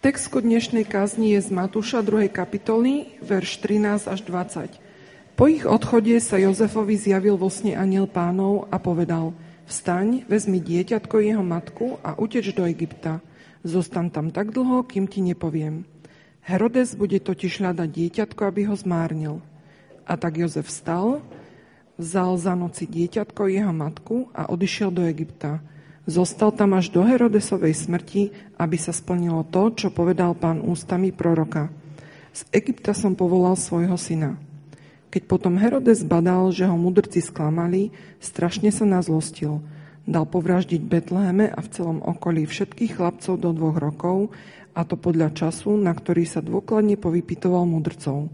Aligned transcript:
Text 0.00 0.32
dnešnej 0.32 0.88
kázni 0.88 1.36
je 1.36 1.44
z 1.44 1.52
Matúša 1.52 2.00
2. 2.00 2.32
kapitoly, 2.32 3.20
verš 3.20 3.60
13 3.60 4.08
až 4.08 4.24
20. 4.24 4.80
Po 5.36 5.44
ich 5.44 5.68
odchode 5.68 6.16
sa 6.24 6.40
Jozefovi 6.40 6.96
zjavil 6.96 7.36
vo 7.36 7.52
sne 7.52 7.76
aniel 7.76 8.08
pánov 8.08 8.64
a 8.72 8.80
povedal 8.80 9.36
Vstaň, 9.68 10.24
vezmi 10.24 10.56
dieťatko 10.56 11.20
jeho 11.20 11.44
matku 11.44 12.00
a 12.00 12.16
uteč 12.16 12.48
do 12.56 12.64
Egypta. 12.64 13.20
Zostan 13.60 14.08
tam 14.08 14.32
tak 14.32 14.56
dlho, 14.56 14.88
kým 14.88 15.04
ti 15.04 15.20
nepoviem. 15.20 15.84
Herodes 16.48 16.96
bude 16.96 17.20
totiž 17.20 17.60
hľadať 17.60 17.88
dieťatko, 17.92 18.40
aby 18.48 18.72
ho 18.72 18.74
zmárnil. 18.80 19.44
A 20.08 20.16
tak 20.16 20.40
Jozef 20.40 20.72
vstal, 20.72 21.20
vzal 22.00 22.40
za 22.40 22.56
noci 22.56 22.88
dieťatko 22.88 23.52
jeho 23.52 23.76
matku 23.76 24.32
a 24.32 24.48
odišiel 24.48 24.96
do 24.96 25.04
Egypta 25.04 25.60
Zostal 26.10 26.50
tam 26.50 26.74
až 26.74 26.90
do 26.90 27.06
Herodesovej 27.06 27.70
smrti, 27.70 28.34
aby 28.58 28.74
sa 28.74 28.90
splnilo 28.90 29.46
to, 29.46 29.70
čo 29.70 29.94
povedal 29.94 30.34
pán 30.34 30.58
ústami 30.58 31.14
proroka. 31.14 31.70
Z 32.34 32.50
Egypta 32.50 32.98
som 32.98 33.14
povolal 33.14 33.54
svojho 33.54 33.94
syna. 33.94 34.34
Keď 35.14 35.22
potom 35.30 35.54
Herodes 35.54 36.02
badal, 36.02 36.50
že 36.50 36.66
ho 36.66 36.74
mudrci 36.74 37.22
sklamali, 37.22 37.94
strašne 38.18 38.74
sa 38.74 38.82
nazlostil. 38.82 39.62
Dal 40.02 40.26
povraždiť 40.26 40.82
Betleheme 40.82 41.46
a 41.46 41.62
v 41.62 41.70
celom 41.70 42.02
okolí 42.02 42.42
všetkých 42.42 42.98
chlapcov 42.98 43.38
do 43.38 43.54
dvoch 43.54 43.78
rokov, 43.78 44.34
a 44.74 44.82
to 44.82 44.98
podľa 44.98 45.30
času, 45.30 45.78
na 45.78 45.94
ktorý 45.94 46.26
sa 46.26 46.42
dôkladne 46.42 46.98
povypitoval 46.98 47.70
mudrcov. 47.70 48.26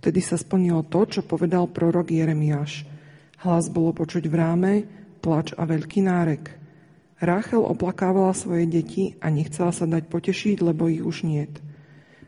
Vtedy 0.00 0.24
sa 0.24 0.40
splnilo 0.40 0.80
to, 0.88 1.04
čo 1.04 1.20
povedal 1.24 1.68
prorok 1.68 2.08
Jeremiáš. 2.08 2.88
Hlas 3.44 3.68
bolo 3.68 3.92
počuť 3.92 4.28
v 4.28 4.34
ráme, 4.36 4.72
plač 5.20 5.52
a 5.56 5.68
veľký 5.68 6.00
nárek. 6.04 6.65
Ráchel 7.16 7.64
oplakávala 7.64 8.36
svoje 8.36 8.68
deti 8.68 9.16
a 9.24 9.32
nechcela 9.32 9.72
sa 9.72 9.88
dať 9.88 10.12
potešiť, 10.12 10.60
lebo 10.60 10.92
ich 10.92 11.00
už 11.00 11.24
niet. 11.24 11.64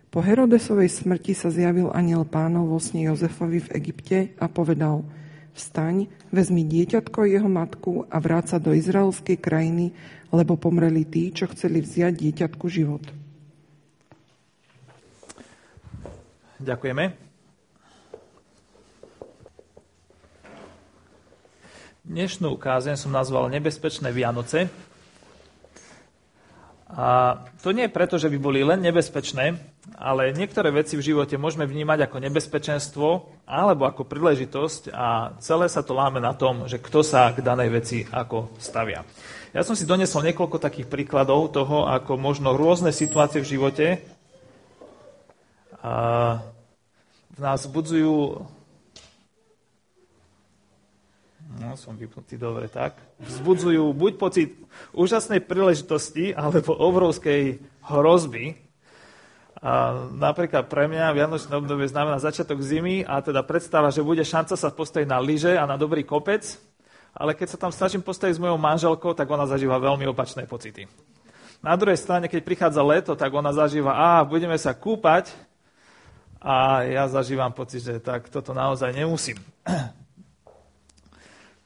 Po 0.08 0.24
Herodesovej 0.24 0.88
smrti 0.88 1.36
sa 1.36 1.52
zjavil 1.52 1.92
aniel 1.92 2.24
pánov 2.24 2.72
vo 2.72 2.80
sne 2.80 3.12
Jozefovi 3.12 3.60
v 3.60 3.72
Egypte 3.76 4.18
a 4.40 4.48
povedal 4.48 5.04
Vstaň, 5.52 6.08
vezmi 6.32 6.64
dieťatko 6.64 7.28
jeho 7.28 7.50
matku 7.50 8.08
a 8.08 8.16
vráť 8.16 8.56
do 8.56 8.72
izraelskej 8.72 9.36
krajiny, 9.36 9.92
lebo 10.32 10.56
pomreli 10.56 11.04
tí, 11.04 11.28
čo 11.28 11.44
chceli 11.52 11.84
vziať 11.84 12.14
dieťatku 12.14 12.64
život. 12.72 13.04
Ďakujeme. 16.58 17.28
Dnešnú 22.08 22.56
kázeň 22.56 22.96
som 22.96 23.12
nazval 23.12 23.52
Nebezpečné 23.52 24.08
Vianoce. 24.16 24.87
A 26.88 27.36
to 27.60 27.76
nie 27.76 27.84
je 27.84 27.92
preto, 27.92 28.16
že 28.16 28.32
by 28.32 28.38
boli 28.40 28.64
len 28.64 28.80
nebezpečné, 28.80 29.60
ale 30.00 30.32
niektoré 30.32 30.72
veci 30.72 30.96
v 30.96 31.04
živote 31.04 31.36
môžeme 31.36 31.68
vnímať 31.68 32.08
ako 32.08 32.16
nebezpečenstvo 32.16 33.06
alebo 33.44 33.84
ako 33.84 34.08
príležitosť 34.08 34.96
a 34.96 35.36
celé 35.36 35.68
sa 35.68 35.84
to 35.84 35.92
láme 35.92 36.16
na 36.16 36.32
tom, 36.32 36.64
že 36.64 36.80
kto 36.80 37.04
sa 37.04 37.28
k 37.36 37.44
danej 37.44 37.68
veci 37.68 37.98
ako 38.08 38.56
stavia. 38.56 39.04
Ja 39.52 39.60
som 39.60 39.76
si 39.76 39.84
donesol 39.84 40.32
niekoľko 40.32 40.56
takých 40.56 40.88
príkladov 40.88 41.52
toho, 41.52 41.84
ako 41.88 42.16
možno 42.16 42.56
rôzne 42.56 42.88
situácie 42.88 43.44
v 43.44 43.50
živote 43.58 43.86
v 47.38 47.38
nás 47.38 47.70
budzujú 47.70 48.42
no 51.56 51.72
som 51.80 51.96
vypnutý 51.96 52.36
dobre 52.36 52.68
tak, 52.68 53.00
vzbudzujú 53.24 53.88
buď 53.96 54.12
pocit 54.20 54.52
úžasnej 54.92 55.40
príležitosti 55.40 56.36
alebo 56.36 56.76
obrovskej 56.76 57.64
hrozby. 57.88 58.60
A 59.58 60.06
napríklad 60.14 60.70
pre 60.70 60.86
mňa 60.86 61.16
Vianočné 61.16 61.50
obdobie 61.58 61.90
znamená 61.90 62.22
začiatok 62.22 62.62
zimy 62.62 63.02
a 63.02 63.18
teda 63.24 63.42
predstava, 63.42 63.90
že 63.90 64.06
bude 64.06 64.22
šanca 64.22 64.54
sa 64.54 64.70
postaviť 64.70 65.08
na 65.08 65.18
lyže 65.18 65.58
a 65.58 65.66
na 65.66 65.74
dobrý 65.74 66.06
kopec, 66.06 66.46
ale 67.10 67.34
keď 67.34 67.56
sa 67.56 67.58
tam 67.58 67.72
snažím 67.74 68.04
postaviť 68.04 68.38
s 68.38 68.42
mojou 68.42 68.54
manželkou, 68.54 69.16
tak 69.18 69.26
ona 69.26 69.50
zažíva 69.50 69.82
veľmi 69.82 70.06
opačné 70.06 70.46
pocity. 70.46 70.86
Na 71.58 71.74
druhej 71.74 71.98
strane, 71.98 72.30
keď 72.30 72.40
prichádza 72.46 72.86
leto, 72.86 73.18
tak 73.18 73.34
ona 73.34 73.50
zažíva, 73.50 73.98
a 73.98 74.22
budeme 74.22 74.54
sa 74.54 74.70
kúpať 74.70 75.34
a 76.38 76.86
ja 76.86 77.10
zažívam 77.10 77.50
pocit, 77.50 77.82
že 77.82 77.98
tak 77.98 78.30
toto 78.30 78.54
naozaj 78.54 78.94
nemusím. 78.94 79.42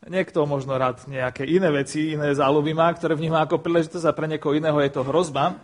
Niekto 0.02 0.42
možno 0.50 0.74
rád 0.74 1.06
nejaké 1.06 1.46
iné 1.46 1.70
veci, 1.70 2.18
iné 2.18 2.34
záľuby 2.34 2.74
má, 2.74 2.90
ktoré 2.90 3.14
vníma 3.14 3.46
ako 3.46 3.62
príležitosť 3.62 4.10
a 4.10 4.16
pre 4.16 4.26
niekoho 4.26 4.58
iného 4.58 4.74
je 4.82 4.90
to 4.90 5.06
hrozba. 5.06 5.54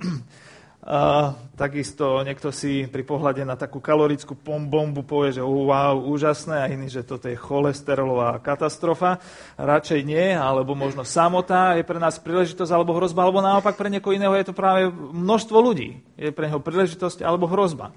A, 0.88 1.34
takisto 1.58 2.22
niekto 2.24 2.48
si 2.48 2.86
pri 2.86 3.02
pohľade 3.04 3.42
na 3.44 3.58
takú 3.58 3.82
kalorickú 3.82 4.38
bombu 4.40 5.02
povie, 5.04 5.36
že 5.36 5.44
wow, 5.44 6.00
úžasné, 6.00 6.54
a 6.54 6.70
iný, 6.70 6.88
že 6.88 7.04
toto 7.04 7.28
je 7.28 7.36
cholesterolová 7.36 8.38
katastrofa. 8.40 9.20
Radšej 9.58 10.00
nie, 10.06 10.32
alebo 10.32 10.78
možno 10.78 11.02
samota 11.02 11.76
je 11.76 11.84
pre 11.84 11.98
nás 11.98 12.16
príležitosť 12.22 12.72
alebo 12.72 12.96
hrozba, 12.96 13.26
alebo 13.26 13.44
naopak 13.44 13.74
pre 13.74 13.90
niekoho 13.90 14.16
iného 14.16 14.32
je 14.38 14.48
to 14.48 14.56
práve 14.56 14.88
množstvo 14.94 15.58
ľudí. 15.60 15.98
Je 16.14 16.30
pre 16.32 16.46
neho 16.46 16.62
príležitosť 16.62 17.20
alebo 17.26 17.50
hrozba. 17.50 17.92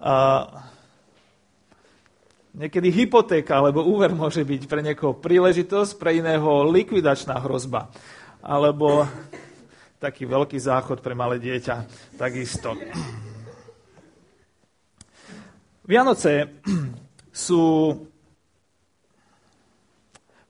A, 0.00 0.48
Niekedy 2.54 2.86
hypotéka 2.86 3.58
alebo 3.58 3.82
úver 3.82 4.14
môže 4.14 4.46
byť 4.46 4.62
pre 4.70 4.78
niekoho 4.78 5.18
príležitosť, 5.18 5.98
pre 5.98 6.22
iného 6.22 6.62
likvidačná 6.70 7.42
hrozba. 7.42 7.90
Alebo 8.38 9.10
taký 9.98 10.22
veľký 10.22 10.54
záchod 10.62 11.02
pre 11.02 11.18
malé 11.18 11.42
dieťa. 11.42 11.82
Takisto. 12.14 12.78
Vianoce 15.82 16.62
sú 17.34 17.90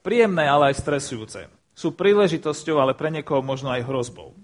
príjemné, 0.05 0.45
ale 0.45 0.69
aj 0.69 0.85
stresujúce. 0.85 1.49
Sú 1.73 1.91
príležitosťou, 1.97 2.77
ale 2.77 2.93
pre 2.93 3.09
niekoho 3.09 3.41
možno 3.41 3.73
aj 3.73 3.81
hrozbou. 3.81 4.37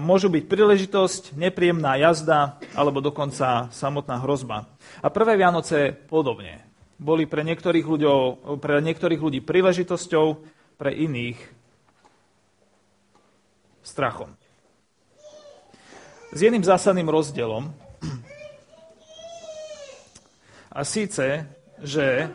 Môžu 0.00 0.32
byť 0.32 0.48
príležitosť, 0.48 1.36
nepríjemná 1.36 2.00
jazda 2.00 2.56
alebo 2.72 3.04
dokonca 3.04 3.68
samotná 3.68 4.16
hrozba. 4.24 4.64
A 5.04 5.12
prvé 5.12 5.36
Vianoce 5.36 5.92
podobne. 5.92 6.64
Boli 6.96 7.28
pre 7.28 7.44
niektorých, 7.44 7.84
ľuďov, 7.84 8.20
pre 8.64 8.80
niektorých 8.80 9.20
ľudí 9.20 9.44
príležitosťou, 9.44 10.26
pre 10.80 10.96
iných 10.96 11.36
strachom. 13.84 14.32
S 16.32 16.38
jedným 16.40 16.64
zásadným 16.64 17.12
rozdielom. 17.12 17.68
A 20.72 20.80
síce, 20.80 21.44
že 21.84 22.32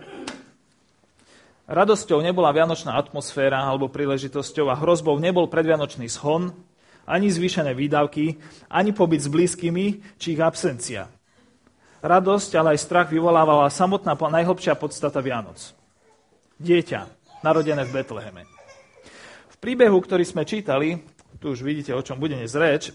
radosťou 1.65 2.21
nebola 2.21 2.53
vianočná 2.53 2.93
atmosféra 2.93 3.65
alebo 3.65 3.89
príležitosťou 3.89 4.69
a 4.69 4.77
hrozbou 4.77 5.17
nebol 5.17 5.49
predvianočný 5.49 6.05
schon, 6.13 6.53
ani 7.03 7.27
zvýšené 7.31 7.75
výdavky, 7.75 8.39
ani 8.71 8.91
pobyt 8.95 9.21
s 9.23 9.29
blízkymi, 9.29 10.15
či 10.15 10.35
ich 10.35 10.41
absencia. 10.41 11.11
Radosť, 12.03 12.51
ale 12.59 12.75
aj 12.75 12.83
strach 12.83 13.07
vyvolávala 13.11 13.71
samotná 13.71 14.15
najhlbšia 14.15 14.75
podstata 14.75 15.23
Vianoc. 15.23 15.71
Dieťa, 16.59 17.07
narodené 17.43 17.83
v 17.87 17.93
Betleheme. 17.95 18.43
V 19.51 19.55
príbehu, 19.59 19.99
ktorý 20.03 20.23
sme 20.27 20.43
čítali, 20.43 20.99
tu 21.39 21.51
už 21.51 21.63
vidíte, 21.63 21.95
o 21.95 22.03
čom 22.03 22.19
bude 22.19 22.35
dnes 22.35 22.51
reč, 22.55 22.91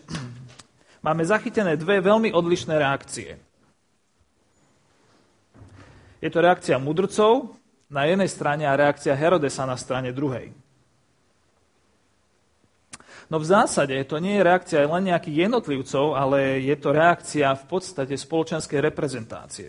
máme 1.06 1.24
zachytené 1.24 1.76
dve 1.76 2.00
veľmi 2.04 2.32
odlišné 2.32 2.74
reakcie. 2.76 3.40
Je 6.18 6.28
to 6.32 6.42
reakcia 6.42 6.76
mudrcov 6.82 7.54
na 7.88 8.04
jednej 8.04 8.28
strane 8.28 8.64
a 8.66 8.76
reakcia 8.76 9.14
Herodesa 9.16 9.64
na 9.64 9.78
strane 9.78 10.12
druhej. 10.12 10.52
No 13.28 13.36
v 13.36 13.44
zásade 13.44 13.92
to 14.08 14.16
nie 14.16 14.40
je 14.40 14.46
reakcia 14.46 14.88
len 14.88 15.12
nejakých 15.12 15.48
jednotlivcov, 15.48 16.16
ale 16.16 16.64
je 16.64 16.76
to 16.80 16.96
reakcia 16.96 17.52
v 17.52 17.64
podstate 17.68 18.16
spoločenskej 18.16 18.80
reprezentácie. 18.80 19.68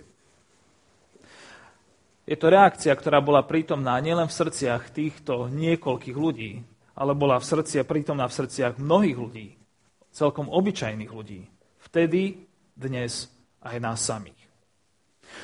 Je 2.23 2.37
to 2.39 2.47
reakcia, 2.47 2.93
ktorá 2.95 3.19
bola 3.19 3.43
prítomná 3.43 3.99
nielen 3.99 4.29
v 4.29 4.37
srdciach 4.37 4.95
týchto 4.95 5.51
niekoľkých 5.51 6.13
ľudí, 6.13 6.61
ale 6.95 7.11
bola 7.17 7.35
v 7.41 7.47
srdci 7.51 7.83
prítomná 7.83 8.31
v 8.31 8.37
srdciach 8.37 8.79
mnohých 8.79 9.17
ľudí, 9.17 9.47
celkom 10.13 10.47
obyčajných 10.47 11.11
ľudí. 11.11 11.43
Vtedy, 11.83 12.47
dnes 12.77 13.27
aj 13.59 13.75
nás 13.81 13.99
samých. 13.99 14.39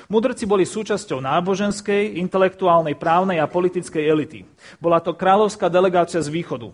Mudrci 0.07 0.45
boli 0.45 0.63
súčasťou 0.63 1.19
náboženskej, 1.19 2.22
intelektuálnej, 2.22 2.95
právnej 2.95 3.42
a 3.42 3.50
politickej 3.50 4.04
elity. 4.06 4.42
Bola 4.78 5.01
to 5.01 5.18
kráľovská 5.18 5.68
delegácia 5.68 6.22
z 6.22 6.30
východu, 6.30 6.69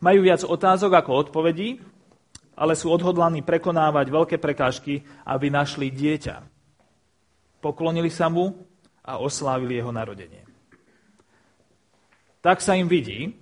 majú 0.00 0.20
viac 0.24 0.44
otázok 0.44 0.92
ako 1.00 1.10
odpovedí, 1.28 1.80
ale 2.56 2.72
sú 2.72 2.88
odhodlaní 2.88 3.44
prekonávať 3.44 4.06
veľké 4.08 4.36
prekážky, 4.40 5.04
aby 5.28 5.52
našli 5.52 5.92
dieťa. 5.92 6.40
Poklonili 7.60 8.08
sa 8.08 8.32
mu 8.32 8.56
a 9.04 9.20
oslávili 9.20 9.76
jeho 9.76 9.92
narodenie. 9.92 10.42
Tak 12.40 12.64
sa 12.64 12.78
im 12.78 12.88
vidí, 12.88 13.36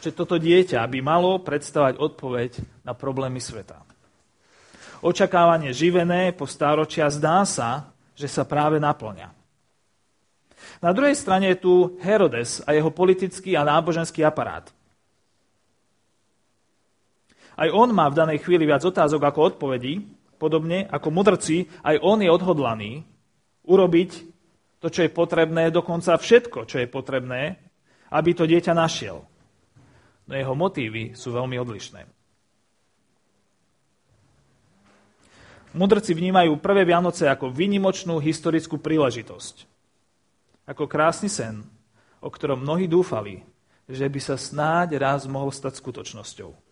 že 0.00 0.16
toto 0.16 0.40
dieťa 0.40 0.80
by 0.88 0.98
malo 1.04 1.36
predstavať 1.44 2.00
odpoveď 2.00 2.84
na 2.88 2.96
problémy 2.96 3.42
sveta. 3.42 3.84
Očakávanie 5.04 5.72
živené 5.76 6.32
po 6.32 6.48
stáročia 6.48 7.08
zdá 7.12 7.44
sa, 7.44 7.92
že 8.16 8.28
sa 8.28 8.44
práve 8.44 8.80
naplňa. 8.80 9.32
Na 10.80 10.92
druhej 10.92 11.16
strane 11.16 11.52
je 11.52 11.60
tu 11.60 11.74
Herodes 12.00 12.60
a 12.64 12.72
jeho 12.72 12.88
politický 12.92 13.56
a 13.56 13.64
náboženský 13.64 14.24
aparát. 14.24 14.68
Aj 17.60 17.68
on 17.68 17.92
má 17.92 18.08
v 18.08 18.16
danej 18.16 18.40
chvíli 18.40 18.64
viac 18.64 18.80
otázok 18.80 19.20
ako 19.20 19.52
odpovedí, 19.52 20.00
podobne 20.40 20.88
ako 20.88 21.12
mudrci, 21.12 21.68
aj 21.84 22.00
on 22.00 22.24
je 22.24 22.32
odhodlaný 22.32 23.04
urobiť 23.68 24.10
to, 24.80 24.88
čo 24.88 25.04
je 25.04 25.12
potrebné, 25.12 25.68
dokonca 25.68 26.16
všetko, 26.16 26.64
čo 26.64 26.80
je 26.80 26.88
potrebné, 26.88 27.60
aby 28.16 28.32
to 28.32 28.48
dieťa 28.48 28.72
našiel. 28.72 29.28
No 30.24 30.32
jeho 30.32 30.56
motívy 30.56 31.12
sú 31.12 31.36
veľmi 31.36 31.60
odlišné. 31.60 32.08
Mudrci 35.76 36.16
vnímajú 36.16 36.58
prvé 36.58 36.82
Vianoce 36.82 37.28
ako 37.28 37.52
vynimočnú 37.52 38.18
historickú 38.18 38.80
príležitosť. 38.80 39.68
Ako 40.66 40.88
krásny 40.88 41.28
sen, 41.28 41.62
o 42.24 42.32
ktorom 42.32 42.64
mnohí 42.64 42.88
dúfali, 42.90 43.44
že 43.86 44.08
by 44.08 44.18
sa 44.18 44.34
snáď 44.40 44.98
raz 44.98 45.28
mohol 45.30 45.52
stať 45.54 45.78
skutočnosťou. 45.78 46.69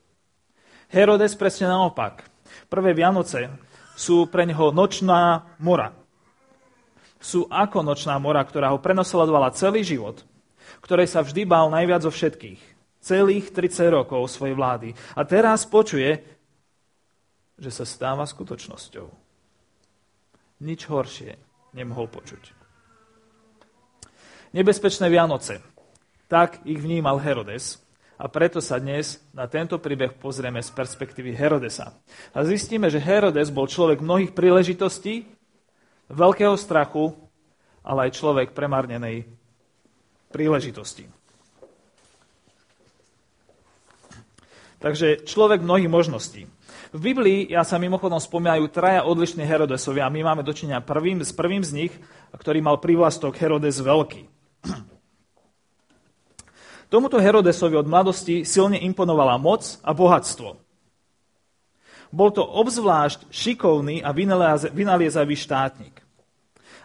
Herodes 0.88 1.37
presne 1.37 1.69
naopak. 1.69 2.25
Prvé 2.73 2.96
Vianoce 2.96 3.52
sú 3.93 4.25
pre 4.32 4.49
neho 4.49 4.73
nočná 4.73 5.44
mora. 5.61 5.93
Sú 7.20 7.44
ako 7.50 7.85
nočná 7.85 8.17
mora, 8.17 8.40
ktorá 8.40 8.73
ho 8.73 8.81
prenosledovala 8.81 9.52
celý 9.52 9.85
život, 9.85 10.25
ktorej 10.81 11.11
sa 11.12 11.20
vždy 11.20 11.44
bál 11.44 11.69
najviac 11.69 12.08
zo 12.08 12.12
všetkých. 12.12 12.61
Celých 13.05 13.52
30 13.52 13.93
rokov 13.93 14.32
svojej 14.32 14.56
vlády. 14.56 14.88
A 15.12 15.23
teraz 15.29 15.69
počuje, 15.69 16.25
že 17.58 17.70
sa 17.75 17.85
stáva 17.85 18.25
skutočnosťou. 18.25 19.06
Nič 20.64 20.81
horšie 20.88 21.37
nemohol 21.76 22.08
počuť. 22.08 22.56
Nebezpečné 24.56 25.06
Vianoce. 25.12 25.61
Tak 26.32 26.64
ich 26.64 26.81
vnímal 26.81 27.20
Herodes 27.20 27.88
a 28.19 28.26
preto 28.26 28.59
sa 28.59 28.82
dnes 28.82 29.23
na 29.31 29.47
tento 29.47 29.79
príbeh 29.79 30.19
pozrieme 30.19 30.59
z 30.59 30.75
perspektívy 30.75 31.38
Herodesa. 31.38 31.94
A 32.35 32.43
zistíme, 32.43 32.91
že 32.91 32.99
Herodes 32.99 33.55
bol 33.55 33.70
človek 33.70 34.03
mnohých 34.03 34.35
príležitostí, 34.35 35.31
veľkého 36.11 36.59
strachu, 36.59 37.15
ale 37.87 38.11
aj 38.11 38.19
človek 38.19 38.59
premárnenej 38.59 39.31
príležitosti. 40.35 41.06
Takže 44.79 45.26
človek 45.26 45.62
mnohých 45.62 45.91
možností. 45.91 46.47
V 46.94 47.00
Biblii 47.03 47.50
ja 47.50 47.67
sa 47.67 47.79
mimochodom 47.82 48.19
spomínajú 48.19 48.71
traja 48.71 49.03
odlišní 49.06 49.43
Herodesovia 49.43 50.06
a 50.06 50.12
my 50.14 50.23
máme 50.23 50.43
dočinenia 50.47 50.82
prvým, 50.82 51.23
s 51.23 51.35
prvým 51.35 51.62
z 51.62 51.71
nich, 51.75 51.93
ktorý 52.35 52.62
mal 52.62 52.82
prívlastok 52.82 53.35
Herodes 53.38 53.82
Veľký. 53.82 54.38
Tomuto 56.88 57.20
Herodesovi 57.20 57.76
od 57.76 57.85
mladosti 57.85 58.49
silne 58.49 58.81
imponovala 58.81 59.37
moc 59.37 59.76
a 59.85 59.93
bohatstvo. 59.93 60.56
Bol 62.08 62.31
to 62.32 62.40
obzvlášť 62.40 63.29
šikovný 63.29 64.00
a 64.00 64.17
vynaliezavý 64.73 65.37
štátnik. 65.37 66.00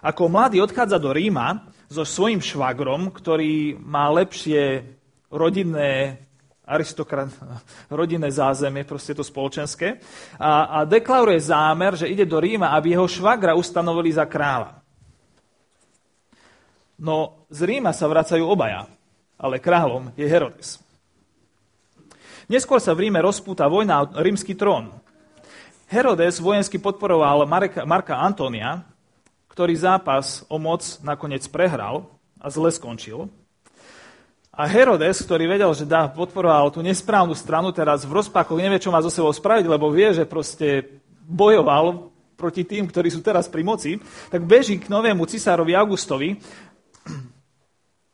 Ako 0.03 0.27
mladý 0.27 0.59
odchádza 0.59 1.00
do 1.00 1.15
Ríma 1.15 1.63
so 1.88 2.03
svojím 2.03 2.44
švagrom, 2.44 3.07
ktorý 3.15 3.79
má 3.79 4.11
lepšie 4.11 4.83
rodinné 5.31 6.19
aristokrat, 6.67 7.31
rodinné 7.88 8.27
zázemie, 8.27 8.83
proste 8.83 9.15
to 9.15 9.23
spoločenské, 9.23 10.00
a, 10.39 10.83
a 10.83 10.88
deklaruje 10.88 11.39
zámer, 11.39 11.95
že 11.95 12.11
ide 12.11 12.27
do 12.27 12.39
Ríma, 12.39 12.75
aby 12.75 12.95
jeho 12.95 13.07
švagra 13.07 13.55
ustanovili 13.55 14.11
za 14.11 14.27
kráľa. 14.27 14.83
No 17.00 17.47
z 17.47 17.59
Ríma 17.67 17.95
sa 17.95 18.07
vracajú 18.07 18.44
obaja, 18.44 18.88
ale 19.44 19.60
kráľom 19.60 20.16
je 20.16 20.24
Herodes. 20.24 20.80
Neskôr 22.48 22.80
sa 22.80 22.95
v 22.95 23.07
Ríme 23.07 23.19
rozpúta 23.19 23.68
vojna 23.68 24.07
o 24.07 24.24
rímsky 24.24 24.56
trón. 24.56 24.95
Herodes 25.92 26.40
vojensky 26.40 26.80
podporoval 26.80 27.44
Marka, 27.84 28.16
Antónia, 28.24 28.88
ktorý 29.51 29.75
zápas 29.75 30.48
o 30.48 30.56
moc 30.56 30.81
nakoniec 31.04 31.44
prehral 31.51 32.07
a 32.40 32.48
zle 32.48 32.72
skončil. 32.72 33.28
A 34.54 34.69
Herodes, 34.69 35.22
ktorý 35.25 35.50
vedel, 35.50 35.72
že 35.75 35.84
dá, 35.84 36.07
podporoval 36.07 36.72
tú 36.72 36.80
nesprávnu 36.86 37.34
stranu, 37.36 37.74
teraz 37.74 38.06
v 38.06 38.22
rozpakoch 38.22 38.57
nevie, 38.57 38.80
čo 38.80 38.94
má 38.94 39.01
zo 39.01 39.10
sebou 39.10 39.34
spraviť, 39.34 39.66
lebo 39.66 39.89
vie, 39.89 40.13
že 40.13 40.30
proste 40.30 41.01
bojoval 41.25 42.13
proti 42.38 42.62
tým, 42.62 42.86
ktorí 42.86 43.10
sú 43.10 43.25
teraz 43.25 43.50
pri 43.50 43.66
moci, 43.66 43.98
tak 44.30 44.46
beží 44.46 44.78
k 44.78 44.92
novému 44.92 45.25
cisárovi 45.25 45.74
Augustovi, 45.74 46.38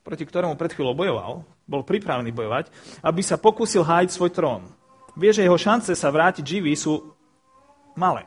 proti 0.09 0.25
ktorému 0.25 0.57
pred 0.57 0.73
chvíľou 0.73 0.97
bojoval, 0.97 1.45
bol 1.69 1.85
pripravený 1.85 2.33
bojovať, 2.33 2.73
aby 3.05 3.21
sa 3.21 3.37
pokúsil 3.37 3.85
hájiť 3.85 4.09
svoj 4.09 4.33
trón. 4.33 4.65
Vie, 5.13 5.29
že 5.29 5.45
jeho 5.45 5.53
šance 5.53 5.93
sa 5.93 6.09
vrátiť 6.09 6.41
živý 6.41 6.73
sú 6.73 7.13
malé, 7.93 8.25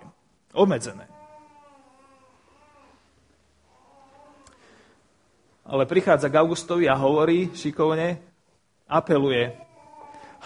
obmedzené. 0.55 1.11
ale 5.73 5.89
prichádza 5.89 6.29
k 6.29 6.37
Augustovi 6.37 6.85
a 6.85 7.01
hovorí 7.01 7.49
šikovne, 7.57 8.21
apeluje, 8.85 9.57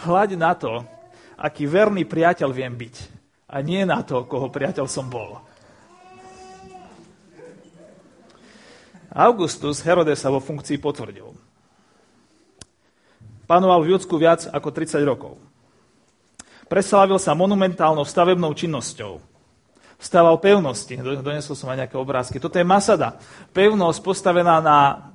hľaď 0.06 0.30
na 0.38 0.54
to, 0.54 0.86
aký 1.34 1.66
verný 1.66 2.06
priateľ 2.06 2.54
viem 2.54 2.70
byť 2.70 2.96
a 3.50 3.58
nie 3.58 3.82
na 3.82 4.06
to, 4.06 4.22
koho 4.30 4.46
priateľ 4.46 4.86
som 4.86 5.10
bol. 5.10 5.42
Augustus 9.16 9.80
Herodesa 9.80 10.28
vo 10.28 10.44
funkcii 10.44 10.76
potvrdil. 10.76 11.32
Panoval 13.48 13.80
v 13.80 13.96
Judsku 13.96 14.20
viac 14.20 14.44
ako 14.52 14.68
30 14.68 15.00
rokov. 15.08 15.40
Preslávil 16.68 17.16
sa 17.16 17.32
monumentálnou 17.32 18.04
stavebnou 18.04 18.52
činnosťou. 18.52 19.22
Stával 19.96 20.36
pevnosti. 20.36 20.92
Donesol 21.00 21.56
som 21.56 21.72
aj 21.72 21.86
nejaké 21.86 21.96
obrázky. 21.96 22.36
Toto 22.36 22.60
je 22.60 22.66
Masada. 22.66 23.16
Pevnosť 23.56 24.04
postavená 24.04 24.60
na 24.60 25.08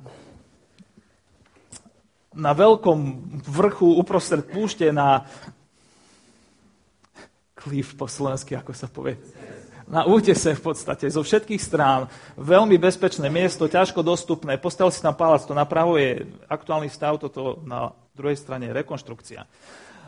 na 2.31 2.55
veľkom 2.55 2.99
vrchu 3.43 3.99
uprostred 3.99 4.47
púšte 4.47 4.87
na 4.87 5.27
klif 7.59 7.93
po 7.99 8.07
slovensky, 8.07 8.55
ako 8.55 8.71
sa 8.71 8.87
povie, 8.87 9.19
na 9.91 10.07
útese 10.07 10.55
v 10.55 10.61
podstate, 10.71 11.11
zo 11.11 11.19
všetkých 11.19 11.59
strán. 11.59 12.07
Veľmi 12.39 12.79
bezpečné 12.79 13.27
miesto, 13.27 13.67
ťažko 13.67 13.99
dostupné. 13.99 14.55
Postavil 14.55 14.95
si 14.95 15.03
tam 15.03 15.11
palác, 15.11 15.43
to 15.43 15.51
napravo 15.51 15.99
je 15.99 16.23
aktuálny 16.47 16.87
stav, 16.87 17.19
toto 17.19 17.59
na 17.67 17.91
druhej 18.15 18.39
strane 18.39 18.71
je 18.71 18.77
rekonštrukcia. 18.79 19.43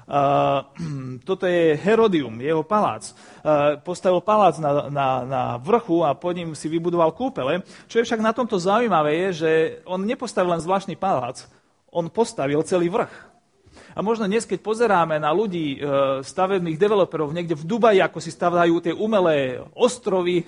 Uh, 0.03 0.63
toto 1.27 1.43
je 1.43 1.75
Herodium, 1.75 2.39
jeho 2.39 2.63
palác. 2.63 3.11
Uh, 3.43 3.75
postavil 3.83 4.23
palác 4.23 4.55
na, 4.55 4.87
na, 4.87 5.07
na 5.27 5.43
vrchu 5.59 5.99
a 6.07 6.15
pod 6.15 6.31
ním 6.31 6.55
si 6.55 6.71
vybudoval 6.71 7.11
kúpele. 7.11 7.59
Čo 7.91 7.99
je 7.99 8.07
však 8.07 8.23
na 8.23 8.31
tomto 8.31 8.55
zaujímavé 8.55 9.27
je, 9.27 9.29
že 9.43 9.51
on 9.83 9.99
nepostavil 9.99 10.55
len 10.55 10.63
zvláštny 10.63 10.95
palác, 10.95 11.43
on 11.91 12.07
postavil 12.07 12.63
celý 12.63 12.87
vrch. 12.87 13.32
A 13.93 14.01
možno 14.01 14.25
dnes, 14.25 14.50
keď 14.50 14.59
pozeráme 14.65 15.21
na 15.21 15.29
ľudí, 15.29 15.77
e, 15.77 15.79
stavebných 16.25 16.81
developerov 16.81 17.29
niekde 17.29 17.53
v 17.53 17.67
Dubaji, 17.69 18.01
ako 18.01 18.17
si 18.17 18.33
stavajú 18.33 18.81
tie 18.81 18.93
umelé 18.93 19.62
ostrovy 19.77 20.41
e, 20.41 20.45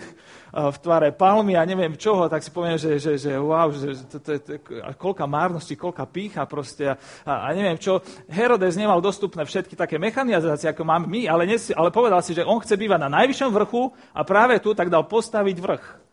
v 0.49 0.77
tvare 0.81 1.13
palmy 1.13 1.53
a 1.53 1.61
neviem 1.61 1.93
čoho, 1.93 2.25
tak 2.25 2.41
si 2.41 2.49
poviem, 2.49 2.81
že, 2.81 2.97
že, 2.97 3.21
že 3.21 3.37
wow, 3.37 3.69
že 3.69 3.93
to, 4.09 4.17
to, 4.17 4.31
to, 4.41 4.53
koľka 4.97 5.29
márnosti, 5.29 5.77
koľka 5.77 6.09
pícha 6.09 6.49
proste 6.49 6.89
a, 6.89 6.97
a 7.25 7.53
neviem 7.53 7.77
čo. 7.77 8.01
Herodes 8.25 8.73
nemal 8.73 8.97
dostupné 8.97 9.45
všetky 9.45 9.77
také 9.77 10.01
mechanizácie, 10.01 10.73
ako 10.73 10.81
máme 10.81 11.05
my, 11.05 11.29
ale, 11.29 11.45
nes, 11.45 11.69
ale 11.69 11.93
povedal 11.93 12.25
si, 12.25 12.33
že 12.33 12.41
on 12.41 12.57
chce 12.57 12.73
bývať 12.73 13.05
na 13.05 13.13
najvyššom 13.21 13.51
vrchu 13.53 13.93
a 14.09 14.25
práve 14.25 14.57
tu 14.57 14.73
tak 14.73 14.89
dal 14.89 15.05
postaviť 15.05 15.57
vrch 15.61 16.04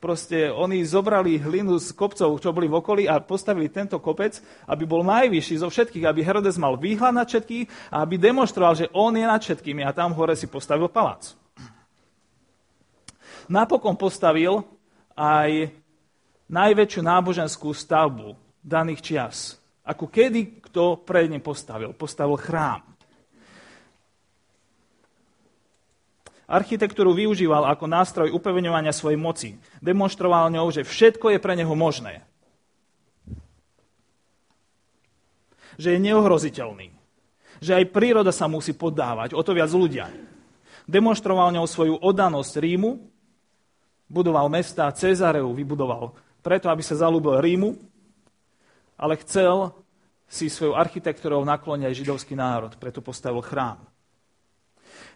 proste 0.00 0.52
oni 0.52 0.84
zobrali 0.84 1.40
hlinu 1.40 1.76
z 1.80 1.92
kopcov, 1.92 2.36
čo 2.40 2.52
boli 2.52 2.68
v 2.68 2.78
okolí 2.78 3.04
a 3.08 3.20
postavili 3.20 3.72
tento 3.72 4.00
kopec, 4.00 4.38
aby 4.68 4.84
bol 4.84 5.04
najvyšší 5.04 5.60
zo 5.60 5.68
všetkých, 5.68 6.04
aby 6.04 6.20
Herodes 6.24 6.60
mal 6.60 6.76
výhľad 6.76 7.14
na 7.16 7.24
všetkých 7.24 7.92
a 7.92 8.04
aby 8.04 8.14
demonstroval, 8.20 8.76
že 8.76 8.90
on 8.96 9.12
je 9.16 9.24
nad 9.24 9.40
všetkými 9.40 9.82
a 9.84 9.94
tam 9.96 10.16
hore 10.16 10.36
si 10.36 10.46
postavil 10.46 10.88
palác. 10.88 11.36
Napokon 13.46 13.94
postavil 13.94 14.64
aj 15.14 15.70
najväčšiu 16.50 17.00
náboženskú 17.02 17.70
stavbu 17.70 18.34
daných 18.58 19.00
čias. 19.02 19.38
Ako 19.86 20.10
kedy 20.10 20.66
kto 20.66 20.98
pred 21.06 21.30
ním 21.30 21.40
postavil. 21.40 21.94
Postavil 21.94 22.34
chrám. 22.42 22.95
Architektúru 26.46 27.10
využíval 27.10 27.66
ako 27.66 27.90
nástroj 27.90 28.30
upevňovania 28.30 28.94
svojej 28.94 29.18
moci. 29.18 29.50
Demonstroval 29.82 30.46
ňou, 30.54 30.70
že 30.70 30.86
všetko 30.86 31.34
je 31.34 31.38
pre 31.42 31.58
neho 31.58 31.74
možné. 31.74 32.22
Že 35.74 35.98
je 35.98 36.04
neohroziteľný. 36.06 36.88
že 37.60 37.72
aj 37.76 37.92
príroda 37.92 38.32
sa 38.32 38.48
musí 38.48 38.76
poddávať, 38.76 39.32
o 39.32 39.40
to 39.40 39.56
viac 39.56 39.72
ľudia. 39.72 40.12
Demonstroval 40.86 41.50
ňou 41.56 41.66
svoju 41.66 41.94
oddanosť 41.98 42.52
Rímu, 42.62 43.00
budoval 44.06 44.46
mesta, 44.52 44.92
Cezareu 44.92 45.50
vybudoval 45.50 46.14
preto, 46.44 46.70
aby 46.70 46.84
sa 46.84 46.94
zalúbil 46.94 47.42
Rímu, 47.42 47.74
ale 48.94 49.18
chcel 49.26 49.74
si 50.30 50.46
svojou 50.46 50.78
architektúrou 50.78 51.42
nakloniť 51.42 51.86
aj 51.90 51.98
židovský 51.98 52.34
národ, 52.38 52.70
preto 52.78 53.02
postavil 53.02 53.42
chrám. 53.42 53.82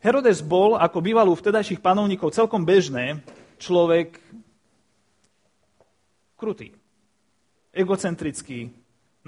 Herodes 0.00 0.40
bol, 0.40 0.80
ako 0.80 0.98
býval 1.04 1.28
u 1.28 1.36
vtedajších 1.36 1.84
panovníkov, 1.84 2.32
celkom 2.32 2.64
bežné, 2.64 3.20
človek 3.60 4.16
krutý, 6.40 6.72
egocentrický, 7.76 8.72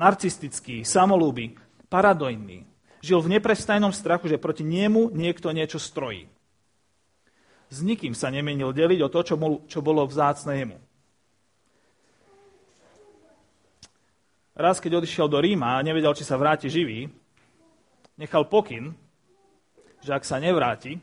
narcistický, 0.00 0.80
samolúby, 0.80 1.52
paradojný. 1.92 2.64
Žil 3.04 3.20
v 3.20 3.32
neprestajnom 3.36 3.92
strachu, 3.92 4.32
že 4.32 4.40
proti 4.40 4.64
nemu 4.64 5.12
niekto 5.12 5.52
niečo 5.52 5.76
strojí. 5.76 6.24
S 7.68 7.84
nikým 7.84 8.16
sa 8.16 8.32
nemenil 8.32 8.72
deliť 8.72 9.00
o 9.04 9.12
to, 9.12 9.20
čo, 9.20 9.36
bol, 9.36 9.64
čo 9.68 9.84
bolo 9.84 10.08
vzácne 10.08 10.56
jemu. 10.56 10.78
Raz, 14.52 14.80
keď 14.80 15.00
odišiel 15.00 15.28
do 15.28 15.40
Ríma 15.40 15.80
a 15.80 15.84
nevedel, 15.84 16.12
či 16.12 16.28
sa 16.28 16.36
vráti 16.36 16.68
živý, 16.68 17.08
nechal 18.20 18.44
pokyn, 18.44 18.92
že 20.02 20.12
ak 20.12 20.26
sa 20.26 20.42
nevráti, 20.42 20.98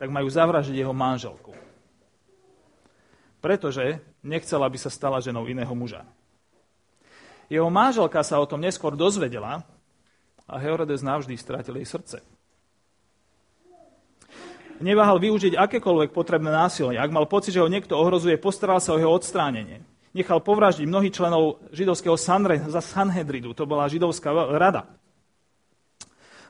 tak 0.00 0.10
majú 0.10 0.26
zavražiť 0.26 0.74
jeho 0.74 0.90
manželku. 0.90 1.54
Pretože 3.38 4.02
nechcel, 4.24 4.58
aby 4.64 4.74
sa 4.80 4.90
stala 4.90 5.22
ženou 5.22 5.46
iného 5.46 5.70
muža. 5.76 6.02
Jeho 7.52 7.68
manželka 7.68 8.24
sa 8.24 8.40
o 8.40 8.48
tom 8.48 8.64
neskôr 8.64 8.96
dozvedela 8.96 9.62
a 10.48 10.56
Herodes 10.56 11.04
navždy 11.04 11.36
stratil 11.36 11.76
jej 11.78 11.86
srdce. 11.86 12.18
Neváhal 14.82 15.22
využiť 15.22 15.54
akékoľvek 15.54 16.10
potrebné 16.10 16.50
násilie. 16.50 16.98
Ak 16.98 17.14
mal 17.14 17.30
pocit, 17.30 17.54
že 17.54 17.62
ho 17.62 17.70
niekto 17.70 17.94
ohrozuje, 17.94 18.34
postaral 18.40 18.82
sa 18.82 18.96
o 18.96 18.98
jeho 18.98 19.12
odstránenie. 19.14 19.84
Nechal 20.16 20.42
povraždiť 20.42 20.88
mnohých 20.88 21.14
členov 21.14 21.62
židovského 21.70 22.18
Sanhedridu, 22.18 23.54
to 23.54 23.64
bola 23.64 23.86
židovská 23.86 24.32
rada. 24.58 24.90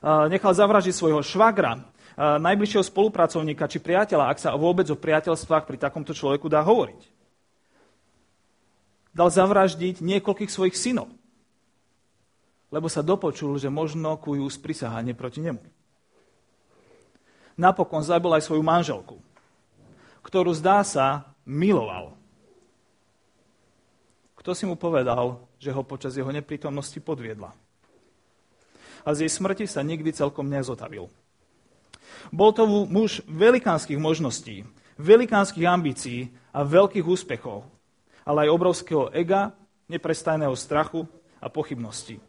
Nechal 0.03 0.53
zavražiť 0.53 0.95
svojho 0.95 1.23
švagra, 1.23 1.79
najbližšieho 2.19 2.85
spolupracovníka 2.85 3.71
či 3.71 3.79
priateľa, 3.79 4.29
ak 4.35 4.39
sa 4.43 4.59
vôbec 4.59 4.85
o 4.91 4.99
priateľstvách 4.99 5.65
pri 5.65 5.79
takomto 5.79 6.13
človeku 6.13 6.51
dá 6.51 6.61
hovoriť 6.61 7.23
dal 9.13 9.29
zavraždiť 9.29 10.01
niekoľkých 10.01 10.51
svojich 10.51 10.77
synov, 10.77 11.13
lebo 12.73 12.89
sa 12.89 13.05
dopočul, 13.05 13.61
že 13.61 13.69
možno 13.69 14.17
kujú 14.17 14.49
sprisahanie 14.49 15.13
proti 15.13 15.45
nemu. 15.45 15.61
Napokon 17.61 18.01
zabil 18.01 18.33
aj 18.33 18.49
svoju 18.49 18.65
manželku, 18.65 19.21
ktorú 20.25 20.57
zdá 20.57 20.81
sa 20.81 21.29
miloval. 21.45 22.17
Kto 24.41 24.57
si 24.57 24.65
mu 24.65 24.75
povedal, 24.75 25.45
že 25.61 25.71
ho 25.71 25.85
počas 25.85 26.17
jeho 26.17 26.33
neprítomnosti 26.33 26.97
podviedla? 26.97 27.53
A 29.03 29.15
z 29.15 29.27
jej 29.27 29.33
smrti 29.33 29.67
sa 29.67 29.83
nikdy 29.83 30.15
celkom 30.15 30.47
nezotavil. 30.47 31.11
Bol 32.31 32.55
to 32.55 32.65
muž 32.67 33.19
velikánskych 33.27 33.99
možností, 33.99 34.63
velikánskych 35.01 35.67
ambícií 35.67 36.31
a 36.55 36.63
veľkých 36.63 37.03
úspechov, 37.03 37.67
ale 38.23 38.47
aj 38.47 38.55
obrovského 38.55 39.11
ega, 39.11 39.51
neprestajného 39.91 40.55
strachu 40.55 41.05
a 41.43 41.51
pochybnosti. 41.51 42.23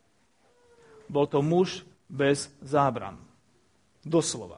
Bol 1.06 1.30
to 1.30 1.46
muž 1.46 1.86
bez 2.10 2.50
zábran. 2.65 3.22
Doslova. 4.01 4.58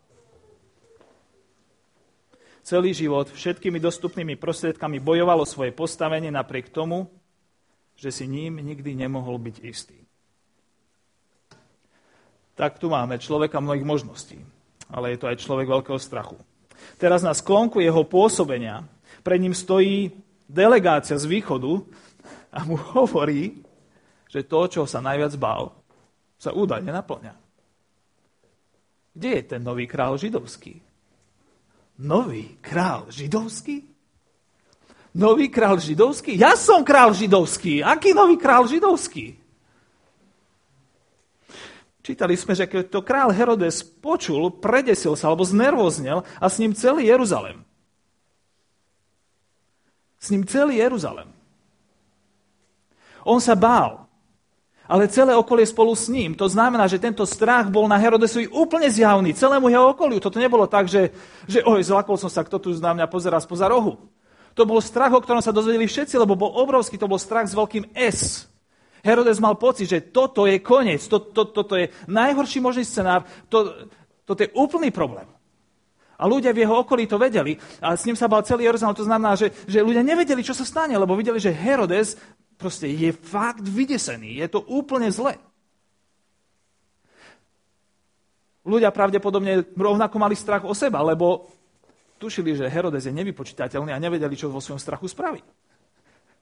Celý 2.66 2.98
život 2.98 3.30
všetkými 3.30 3.78
dostupnými 3.78 4.34
prostriedkami 4.42 4.98
bojoval 4.98 5.46
o 5.46 5.46
svoje 5.46 5.70
postavenie 5.70 6.34
napriek 6.34 6.74
tomu, 6.74 7.06
že 7.94 8.10
si 8.10 8.26
ním 8.26 8.58
nikdy 8.58 8.98
nemohol 8.98 9.38
byť 9.38 9.56
istý. 9.62 10.05
Tak 12.56 12.80
tu 12.80 12.88
máme 12.88 13.20
človeka 13.20 13.60
mnohých 13.60 13.84
možností, 13.84 14.40
ale 14.88 15.14
je 15.14 15.20
to 15.20 15.28
aj 15.28 15.44
človek 15.44 15.68
veľkého 15.68 16.00
strachu. 16.00 16.40
Teraz 16.96 17.20
na 17.20 17.36
sklonku 17.36 17.84
jeho 17.84 18.08
pôsobenia 18.08 18.88
pred 19.24 19.44
ním 19.44 19.52
stojí 19.52 20.16
delegácia 20.48 21.20
z 21.20 21.28
východu 21.28 21.84
a 22.56 22.64
mu 22.64 22.80
hovorí, 22.96 23.60
že 24.32 24.48
to, 24.48 24.68
čo 24.72 24.82
sa 24.88 25.04
najviac 25.04 25.36
bál, 25.36 25.76
sa 26.40 26.56
údajne 26.56 26.92
naplňa. 26.92 27.34
Kde 29.16 29.30
je 29.40 29.44
ten 29.48 29.64
nový 29.64 29.88
král 29.88 30.20
židovský? 30.20 30.84
Nový 32.04 32.60
král 32.60 33.08
židovský? 33.08 33.88
Nový 35.16 35.48
král 35.48 35.80
židovský? 35.80 36.36
Ja 36.36 36.60
som 36.60 36.84
král 36.84 37.16
židovský. 37.16 37.80
Aký 37.80 38.12
nový 38.12 38.36
král 38.36 38.68
židovský? 38.68 39.45
Čítali 42.06 42.38
sme, 42.38 42.54
že 42.54 42.70
keď 42.70 42.94
to 42.94 43.02
král 43.02 43.34
Herodes 43.34 43.82
počul, 43.82 44.54
predesil 44.62 45.18
sa 45.18 45.34
alebo 45.34 45.42
znervoznel 45.42 46.22
a 46.38 46.46
s 46.46 46.62
ním 46.62 46.78
celý 46.78 47.10
Jeruzalem. 47.10 47.66
S 50.22 50.30
ním 50.30 50.46
celý 50.46 50.78
Jeruzalem. 50.78 51.34
On 53.26 53.42
sa 53.42 53.58
bál, 53.58 54.06
ale 54.86 55.10
celé 55.10 55.34
okolie 55.34 55.66
spolu 55.66 55.98
s 55.98 56.06
ním. 56.06 56.38
To 56.38 56.46
znamená, 56.46 56.86
že 56.86 57.02
tento 57.02 57.26
strach 57.26 57.74
bol 57.74 57.90
na 57.90 57.98
Herodesovi 57.98 58.54
úplne 58.54 58.86
zjavný, 58.86 59.34
celému 59.34 59.74
jeho 59.74 59.98
okoliu. 59.98 60.22
Toto 60.22 60.38
nebolo 60.38 60.70
tak, 60.70 60.86
že, 60.86 61.10
že 61.50 61.66
oj, 61.66 61.82
zlakol 61.82 62.22
som 62.22 62.30
sa, 62.30 62.46
kto 62.46 62.62
tu 62.62 62.70
na 62.78 62.94
mňa 62.94 63.10
pozerá 63.10 63.42
spoza 63.42 63.66
rohu. 63.66 63.98
To 64.54 64.62
bol 64.62 64.78
strach, 64.78 65.10
o 65.10 65.18
ktorom 65.18 65.42
sa 65.42 65.50
dozvedeli 65.50 65.90
všetci, 65.90 66.22
lebo 66.22 66.38
bol 66.38 66.54
obrovský, 66.54 67.02
to 67.02 67.10
bol 67.10 67.18
strach 67.18 67.50
s 67.50 67.58
veľkým 67.58 67.98
S. 67.98 68.46
Herodes 69.06 69.38
mal 69.38 69.54
pocit, 69.54 69.86
že 69.86 70.10
toto 70.10 70.50
je 70.50 70.58
koniec, 70.58 71.06
to, 71.06 71.22
to, 71.22 71.46
toto 71.54 71.78
je 71.78 71.94
najhorší 72.10 72.58
možný 72.58 72.82
scenár, 72.82 73.22
to, 73.46 73.86
toto 74.26 74.42
je 74.42 74.50
úplný 74.58 74.90
problém. 74.90 75.30
A 76.16 76.26
ľudia 76.26 76.56
v 76.56 76.64
jeho 76.64 76.82
okolí 76.82 77.06
to 77.06 77.20
vedeli. 77.20 77.60
A 77.84 77.94
s 77.94 78.08
ním 78.08 78.16
sa 78.16 78.32
bal 78.32 78.40
celý 78.48 78.64
Jeruzalém. 78.72 78.96
To 78.96 79.04
znamená, 79.04 79.36
že, 79.36 79.52
že 79.68 79.84
ľudia 79.84 80.00
nevedeli, 80.00 80.40
čo 80.48 80.56
sa 80.56 80.64
stane, 80.64 80.96
lebo 80.96 81.12
videli, 81.12 81.44
že 81.44 81.52
Herodes 81.52 82.16
proste 82.56 82.88
je 82.88 83.12
fakt 83.12 83.68
vydesený. 83.68 84.40
Je 84.40 84.48
to 84.48 84.64
úplne 84.64 85.12
zle. 85.12 85.36
Ľudia 88.64 88.96
pravdepodobne 88.96 89.68
rovnako 89.76 90.16
mali 90.18 90.40
strach 90.40 90.64
o 90.64 90.72
seba, 90.72 91.04
lebo 91.04 91.52
tušili, 92.18 92.56
že 92.56 92.72
Herodes 92.72 93.06
je 93.06 93.14
nevypočítateľný 93.14 93.92
a 93.92 94.00
nevedeli, 94.00 94.34
čo 94.40 94.48
vo 94.48 94.64
svojom 94.64 94.80
strachu 94.80 95.12
spraví. 95.12 95.44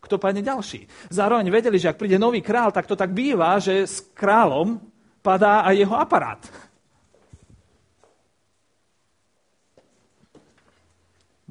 Kto 0.04 0.20
padne 0.20 0.44
ďalší. 0.44 1.08
Zároveň 1.08 1.48
vedeli, 1.48 1.80
že 1.80 1.96
ak 1.96 2.00
príde 2.00 2.20
nový 2.20 2.44
král, 2.44 2.76
tak 2.76 2.84
to 2.84 3.00
tak 3.00 3.16
býva, 3.16 3.56
že 3.64 3.88
s 3.88 4.04
kráľom 4.12 4.84
padá 5.24 5.64
aj 5.64 5.76
jeho 5.80 5.96
aparát. 5.96 6.44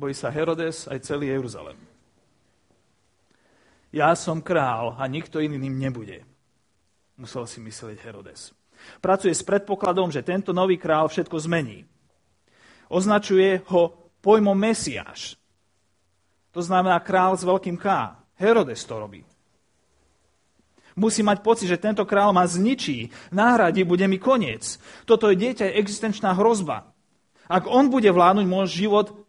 bojí 0.03 0.19
sa 0.19 0.35
Herodes 0.35 0.91
aj 0.91 0.99
celý 1.07 1.31
Jeruzalem. 1.31 1.79
Ja 3.95 4.11
som 4.19 4.43
král 4.43 4.99
a 4.99 5.07
nikto 5.07 5.39
iný 5.39 5.63
ním 5.63 5.79
nebude, 5.79 6.27
musel 7.15 7.47
si 7.47 7.63
myslieť 7.63 8.03
Herodes. 8.03 8.51
Pracuje 8.99 9.31
s 9.31 9.47
predpokladom, 9.47 10.11
že 10.11 10.27
tento 10.27 10.51
nový 10.51 10.75
král 10.75 11.07
všetko 11.07 11.39
zmení. 11.47 11.87
Označuje 12.91 13.63
ho 13.71 14.11
pojmom 14.19 14.59
Mesiáš. 14.59 15.39
To 16.51 16.59
znamená 16.59 16.99
král 16.99 17.39
s 17.39 17.47
veľkým 17.47 17.79
K. 17.79 17.87
Herodes 18.43 18.83
to 18.83 18.99
robí. 18.99 19.23
Musí 20.99 21.23
mať 21.25 21.41
pocit, 21.41 21.71
že 21.71 21.81
tento 21.81 22.05
král 22.05 22.35
ma 22.37 22.45
zničí, 22.45 23.09
náhradí, 23.33 23.87
bude 23.87 24.05
mi 24.05 24.21
koniec. 24.21 24.77
Toto 25.09 25.33
je 25.33 25.41
dieťa, 25.41 25.71
je 25.71 25.79
existenčná 25.81 26.37
hrozba. 26.37 26.93
Ak 27.49 27.65
on 27.65 27.89
bude 27.89 28.11
vládnuť, 28.13 28.45
môj 28.45 28.67
život 28.69 29.23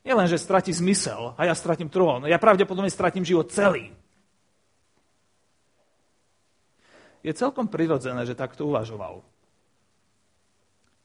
nie 0.00 0.14
len, 0.14 0.28
že 0.30 0.40
stratí 0.40 0.72
zmysel 0.72 1.34
a 1.36 1.40
ja 1.44 1.54
stratím 1.56 1.90
trón, 1.92 2.24
ja 2.24 2.40
pravdepodobne 2.40 2.88
stratím 2.88 3.26
život 3.26 3.52
celý. 3.52 3.92
Je 7.20 7.36
celkom 7.36 7.68
prirodzené, 7.68 8.24
že 8.24 8.38
takto 8.38 8.64
uvažoval. 8.64 9.20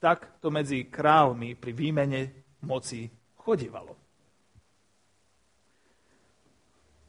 Tak 0.00 0.40
to 0.40 0.48
medzi 0.48 0.88
kráľmi 0.88 1.52
pri 1.56 1.72
výmene 1.76 2.20
moci 2.64 3.08
chodívalo. 3.36 3.95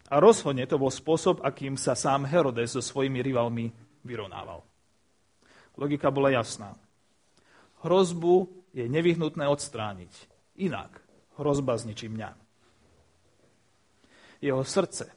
A 0.07 0.23
rozhodne 0.23 0.63
to 0.63 0.79
bol 0.79 0.87
spôsob, 0.87 1.43
akým 1.43 1.75
sa 1.75 1.91
sám 1.91 2.23
Herodes 2.23 2.71
so 2.71 2.79
svojimi 2.79 3.19
rivalmi 3.19 3.71
vyrovnával. 4.07 4.63
Logika 5.75 6.07
bola 6.07 6.31
jasná. 6.31 6.73
Hrozbu 7.83 8.49
je 8.71 8.87
nevyhnutné 8.87 9.45
odstrániť. 9.45 10.13
Inak 10.57 11.03
hrozba 11.37 11.77
zničí 11.77 12.09
mňa. 12.09 12.33
Jeho 14.41 14.63
srdce, 14.63 15.11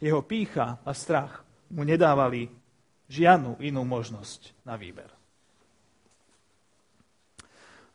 jeho 0.00 0.20
pícha 0.22 0.80
a 0.84 0.92
strach 0.92 1.44
mu 1.72 1.82
nedávali 1.82 2.48
žiadnu 3.08 3.60
inú 3.60 3.82
možnosť 3.84 4.52
na 4.64 4.76
výber. 4.76 5.08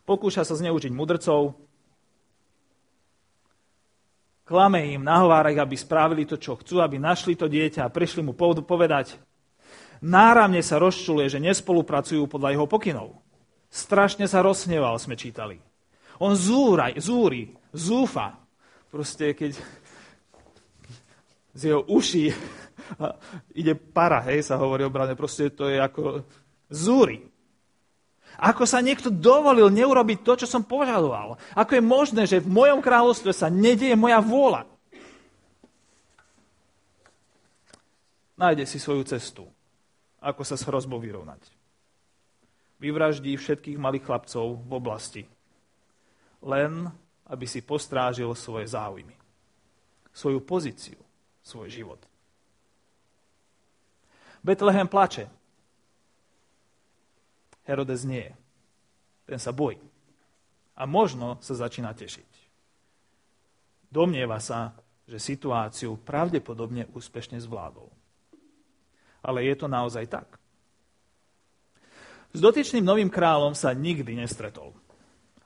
Pokúša 0.07 0.47
sa 0.47 0.55
zneužiť 0.55 0.93
mudrcov, 0.93 1.57
klame 4.47 4.95
im, 4.95 5.03
nahovára 5.03 5.51
ich, 5.51 5.59
aby 5.59 5.75
spravili 5.75 6.23
to, 6.23 6.39
čo 6.39 6.55
chcú, 6.55 6.79
aby 6.79 6.95
našli 6.95 7.35
to 7.35 7.51
dieťa 7.51 7.83
a 7.83 7.91
prišli 7.91 8.23
mu 8.23 8.31
povedať. 8.33 9.19
Náramne 9.99 10.63
sa 10.63 10.79
rozčuluje, 10.79 11.27
že 11.27 11.43
nespolupracujú 11.43 12.23
podľa 12.31 12.55
jeho 12.55 12.67
pokynov. 12.69 13.19
Strašne 13.67 14.23
sa 14.31 14.39
rozsneval, 14.39 14.95
sme 14.95 15.19
čítali. 15.19 15.59
On 16.23 16.31
zúraj, 16.31 16.95
zúri, 16.97 17.51
zúfa. 17.75 18.39
Proste 18.87 19.35
keď 19.35 19.59
z 21.51 21.61
jeho 21.73 21.83
uší 21.83 22.31
ide 23.59 23.73
para, 23.75 24.23
hej, 24.31 24.47
sa 24.47 24.55
hovorí 24.55 24.87
obrane, 24.87 25.17
proste 25.19 25.51
to 25.51 25.67
je 25.67 25.77
ako 25.81 26.23
zúri. 26.71 27.36
Ako 28.37 28.69
sa 28.69 28.85
niekto 28.85 29.09
dovolil 29.09 29.73
neurobiť 29.73 30.21
to, 30.21 30.45
čo 30.45 30.47
som 30.47 30.61
požadoval? 30.61 31.41
Ako 31.57 31.73
je 31.73 31.83
možné, 31.83 32.23
že 32.29 32.37
v 32.37 32.53
mojom 32.53 32.85
kráľovstve 32.85 33.33
sa 33.33 33.49
nedieje 33.49 33.97
moja 33.97 34.21
vôľa? 34.21 34.69
Nájde 38.37 38.69
si 38.69 38.77
svoju 38.77 39.01
cestu, 39.09 39.49
ako 40.21 40.45
sa 40.45 40.53
s 40.53 40.65
hrozbou 40.69 41.01
vyrovnať. 41.01 41.41
Vyvraždí 42.77 43.33
všetkých 43.33 43.81
malých 43.81 44.05
chlapcov 44.05 44.61
v 44.61 44.71
oblasti, 44.77 45.23
len 46.45 46.93
aby 47.25 47.45
si 47.49 47.65
postrážil 47.65 48.29
svoje 48.37 48.69
záujmy, 48.69 49.17
svoju 50.13 50.45
pozíciu, 50.45 51.01
svoj 51.41 51.73
život. 51.73 51.97
Betlehem 54.45 54.85
plače, 54.85 55.25
Herodes 57.67 58.07
nie. 58.07 58.31
Ten 59.27 59.37
sa 59.37 59.51
bojí. 59.51 59.77
A 60.79 60.87
možno 60.87 61.35
sa 61.43 61.53
začína 61.53 61.91
tešiť. 61.91 62.31
Domnieva 63.91 64.39
sa, 64.39 64.71
že 65.07 65.19
situáciu 65.19 65.99
pravdepodobne 65.99 66.87
úspešne 66.95 67.39
zvládol. 67.43 67.91
Ale 69.19 69.43
je 69.43 69.55
to 69.59 69.67
naozaj 69.67 70.07
tak? 70.07 70.39
S 72.31 72.39
dotyčným 72.39 72.83
novým 72.83 73.11
kráľom 73.11 73.55
sa 73.55 73.71
nikdy 73.71 74.15
nestretol. 74.15 74.75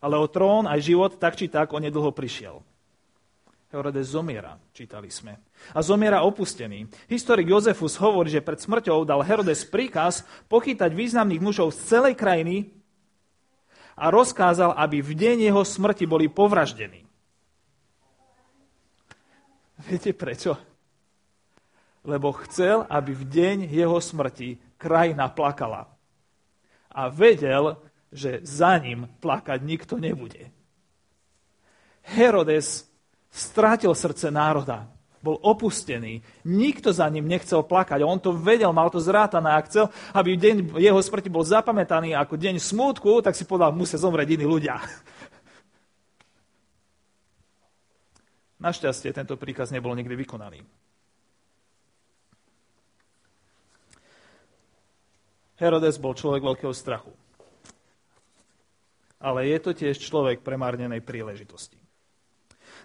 Ale 0.02 0.18
o 0.18 0.26
trón 0.26 0.66
aj 0.66 0.82
život 0.82 1.18
tak 1.22 1.38
či 1.38 1.46
tak 1.46 1.74
onedlho 1.74 2.10
prišiel. 2.10 2.62
Herodes 3.72 4.12
zomiera, 4.12 4.60
čítali 4.76 5.08
sme. 5.08 5.40
A 5.72 5.80
zomiera 5.80 6.28
opustený. 6.28 6.92
Historik 7.08 7.48
Jozefus 7.48 7.96
hovorí, 8.04 8.28
že 8.28 8.44
pred 8.44 8.60
smrťou 8.60 9.08
dal 9.08 9.24
Herodes 9.24 9.64
príkaz 9.64 10.28
pochytať 10.52 10.92
významných 10.92 11.40
mužov 11.40 11.72
z 11.72 11.80
celej 11.88 12.20
krajiny 12.20 12.68
a 13.96 14.12
rozkázal, 14.12 14.76
aby 14.76 15.00
v 15.00 15.16
deň 15.16 15.38
jeho 15.48 15.64
smrti 15.64 16.04
boli 16.04 16.28
povraždení. 16.28 17.08
Viete 19.88 20.12
prečo? 20.12 20.60
Lebo 22.04 22.36
chcel, 22.44 22.84
aby 22.92 23.16
v 23.16 23.24
deň 23.24 23.58
jeho 23.72 24.04
smrti 24.04 24.60
krajina 24.76 25.32
plakala. 25.32 25.88
A 26.92 27.08
vedel, 27.08 27.80
že 28.12 28.44
za 28.44 28.76
ním 28.84 29.08
plakať 29.24 29.64
nikto 29.64 29.96
nebude. 29.96 30.52
Herodes 32.04 32.91
strátil 33.32 33.96
srdce 33.96 34.28
národa. 34.28 34.92
Bol 35.22 35.38
opustený. 35.40 36.22
Nikto 36.44 36.92
za 36.92 37.06
ním 37.10 37.30
nechcel 37.30 37.64
plakať. 37.64 38.02
On 38.04 38.20
to 38.20 38.34
vedel, 38.34 38.74
mal 38.74 38.90
to 38.90 39.00
zrátané. 39.00 39.54
A 39.54 39.62
chcel, 39.64 39.88
aby 40.12 40.36
deň 40.36 40.76
jeho 40.82 40.98
smrti 40.98 41.30
bol 41.30 41.46
zapamätaný 41.46 42.18
ako 42.18 42.36
deň 42.36 42.60
smútku, 42.60 43.22
tak 43.22 43.38
si 43.38 43.46
povedal, 43.46 43.72
musia 43.72 44.02
zomrieť 44.02 44.36
iní 44.36 44.50
ľudia. 44.50 44.82
Našťastie 48.66 49.14
tento 49.14 49.38
príkaz 49.38 49.70
nebol 49.70 49.94
nikdy 49.94 50.14
vykonaný. 50.26 50.66
Herodes 55.62 56.02
bol 56.02 56.18
človek 56.18 56.42
veľkého 56.42 56.74
strachu. 56.74 57.14
Ale 59.22 59.46
je 59.46 59.58
to 59.62 59.78
tiež 59.78 60.02
človek 60.02 60.42
premárnenej 60.42 61.06
príležitosti. 61.06 61.78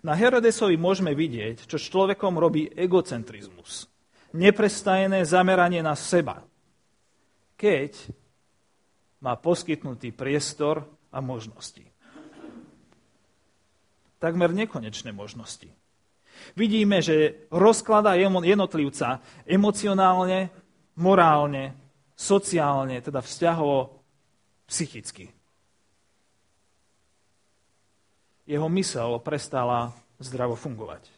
Na 0.04 0.12
Herodesovi 0.12 0.76
môžeme 0.76 1.16
vidieť, 1.16 1.64
čo 1.64 1.80
človekom 1.80 2.37
robí 2.37 2.68
egocentrizmus. 2.68 3.88
Neprestajné 4.37 5.24
zameranie 5.24 5.80
na 5.80 5.96
seba. 5.96 6.44
Keď 7.56 8.12
má 9.24 9.32
poskytnutý 9.40 10.12
priestor 10.12 10.85
a 11.09 11.24
možnosti. 11.24 11.85
Takmer 14.20 14.52
nekonečné 14.52 15.12
možnosti. 15.12 15.68
Vidíme, 16.52 17.00
že 17.00 17.48
rozkladá 17.48 18.12
jednotlivca 18.16 19.24
emocionálne, 19.48 20.52
morálne, 21.00 21.72
sociálne, 22.16 23.00
teda 23.00 23.24
vzťahovo, 23.24 24.00
psychicky. 24.68 25.32
Jeho 28.46 28.70
mysel 28.70 29.18
prestala 29.18 29.92
zdravo 30.22 30.54
fungovať. 30.54 31.11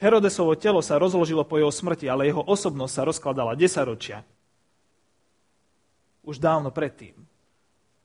Herodesovo 0.00 0.56
telo 0.56 0.80
sa 0.80 0.96
rozložilo 0.96 1.44
po 1.44 1.60
jeho 1.60 1.68
smrti, 1.68 2.08
ale 2.08 2.32
jeho 2.32 2.40
osobnosť 2.40 2.92
sa 2.92 3.02
rozkladala 3.04 3.52
desaťročia. 3.52 4.24
Už 6.24 6.40
dávno 6.40 6.72
predtým, 6.72 7.12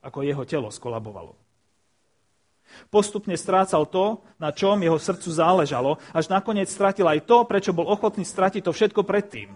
ako 0.04 0.28
jeho 0.28 0.44
telo 0.44 0.68
skolabovalo. 0.68 1.40
Postupne 2.92 3.40
strácal 3.40 3.88
to, 3.88 4.20
na 4.36 4.52
čom 4.52 4.76
jeho 4.84 5.00
srdcu 5.00 5.30
záležalo, 5.32 5.96
až 6.12 6.28
nakoniec 6.28 6.68
stratil 6.68 7.08
aj 7.08 7.24
to, 7.24 7.48
prečo 7.48 7.72
bol 7.72 7.88
ochotný 7.88 8.28
stratiť 8.28 8.68
to 8.68 8.76
všetko 8.76 9.08
predtým. 9.08 9.56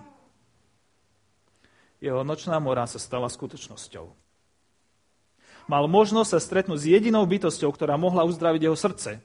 Jeho 1.99 2.23
nočná 2.23 2.55
mora 2.63 2.87
sa 2.87 3.01
stala 3.01 3.27
skutočnosťou 3.27 4.28
mal 5.69 5.85
možnosť 5.85 6.29
sa 6.33 6.39
stretnúť 6.41 6.81
s 6.81 6.89
jedinou 6.89 7.21
bytosťou, 7.29 7.69
ktorá 7.69 7.93
mohla 7.95 8.25
uzdraviť 8.25 8.65
jeho 8.65 8.75
srdce. 8.75 9.21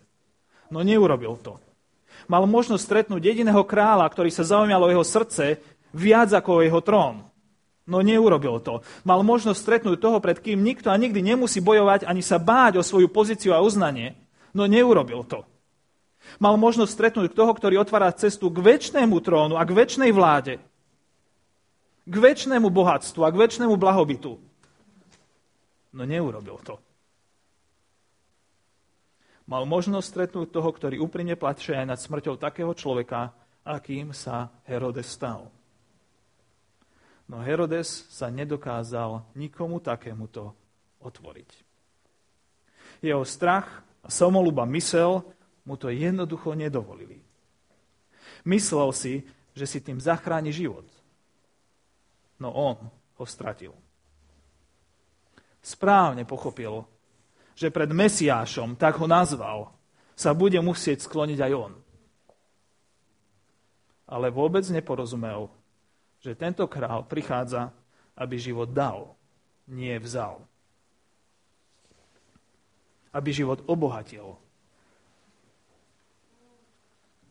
No 0.69 0.85
neurobil 0.85 1.41
to. 1.41 1.57
Mal 2.29 2.45
možnosť 2.45 2.85
stretnúť 2.85 3.33
jediného 3.33 3.65
kráľa, 3.65 4.05
ktorý 4.13 4.29
sa 4.29 4.45
zaujímal 4.45 4.85
o 4.85 4.93
jeho 4.93 5.05
srdce 5.05 5.59
viac 5.97 6.31
ako 6.37 6.61
o 6.61 6.65
jeho 6.65 6.81
trón. 6.85 7.25
No 7.85 8.01
neurobil 8.01 8.61
to. 8.65 8.81
Mal 9.05 9.21
možnosť 9.21 9.61
stretnúť 9.61 10.01
toho, 10.01 10.17
pred 10.21 10.41
kým 10.41 10.65
nikto 10.65 10.89
a 10.89 10.97
nikdy 10.97 11.21
nemusí 11.21 11.61
bojovať 11.61 12.09
ani 12.09 12.25
sa 12.25 12.41
báť 12.41 12.81
o 12.81 12.87
svoju 12.87 13.13
pozíciu 13.13 13.53
a 13.53 13.61
uznanie. 13.61 14.17
No 14.57 14.65
neurobil 14.65 15.21
to. 15.29 15.45
Mal 16.41 16.57
možnosť 16.57 16.93
stretnúť 16.93 17.37
toho, 17.37 17.53
ktorý 17.53 17.85
otvára 17.85 18.09
cestu 18.17 18.49
k 18.49 18.65
väčšnému 18.65 19.21
trónu 19.21 19.61
a 19.61 19.63
k 19.69 19.77
väčšnej 19.77 20.11
vláde. 20.17 20.57
K 22.09 22.15
väčšnému 22.17 22.73
bohatstvu 22.73 23.21
a 23.21 23.33
k 23.33 23.41
väčšnému 23.45 23.77
blahobytu. 23.77 24.41
No 25.95 26.03
neurobil 26.03 26.59
to. 26.67 26.75
Mal 29.47 29.63
možnosť 29.63 30.07
stretnúť 30.09 30.49
toho, 30.51 30.71
ktorý 30.75 30.99
úprimne 30.99 31.39
plače 31.39 31.79
aj 31.79 31.87
nad 31.87 32.01
smrťou 32.01 32.35
takého 32.41 32.73
človeka, 32.75 33.31
akým 33.63 34.11
sa 34.11 34.51
Herodes 34.67 35.07
stal. 35.07 35.47
No 37.31 37.41
Herodes 37.41 38.11
sa 38.11 38.27
nedokázal 38.29 39.23
nikomu 39.39 39.79
takémuto 39.79 40.53
otvoriť. 40.99 41.51
Jeho 43.05 43.23
strach 43.23 43.85
a 44.03 44.09
samolúba 44.09 44.67
mysel 44.75 45.23
mu 45.63 45.77
to 45.77 45.93
jednoducho 45.93 46.57
nedovolili. 46.57 47.21
Myslel 48.49 48.91
si, 48.97 49.15
že 49.53 49.65
si 49.69 49.79
tým 49.81 50.01
zachráni 50.01 50.51
život. 50.51 50.85
No 52.41 52.51
on 52.53 52.77
ho 52.91 53.25
stratil 53.29 53.84
správne 55.64 56.29
pochopil, 56.29 56.85
že 57.57 57.72
pred 57.72 57.88
Mesiášom, 57.88 58.77
tak 58.77 59.00
ho 59.00 59.09
nazval, 59.09 59.72
sa 60.12 60.37
bude 60.37 60.61
musieť 60.61 61.09
skloniť 61.09 61.38
aj 61.40 61.53
on. 61.57 61.72
Ale 64.05 64.29
vôbec 64.29 64.62
neporozumel, 64.68 65.48
že 66.20 66.37
tento 66.37 66.68
král 66.68 67.09
prichádza, 67.09 67.72
aby 68.14 68.37
život 68.37 68.70
dal, 68.70 69.16
nie 69.66 69.96
vzal. 69.96 70.44
Aby 73.11 73.33
život 73.33 73.64
obohatil 73.64 74.37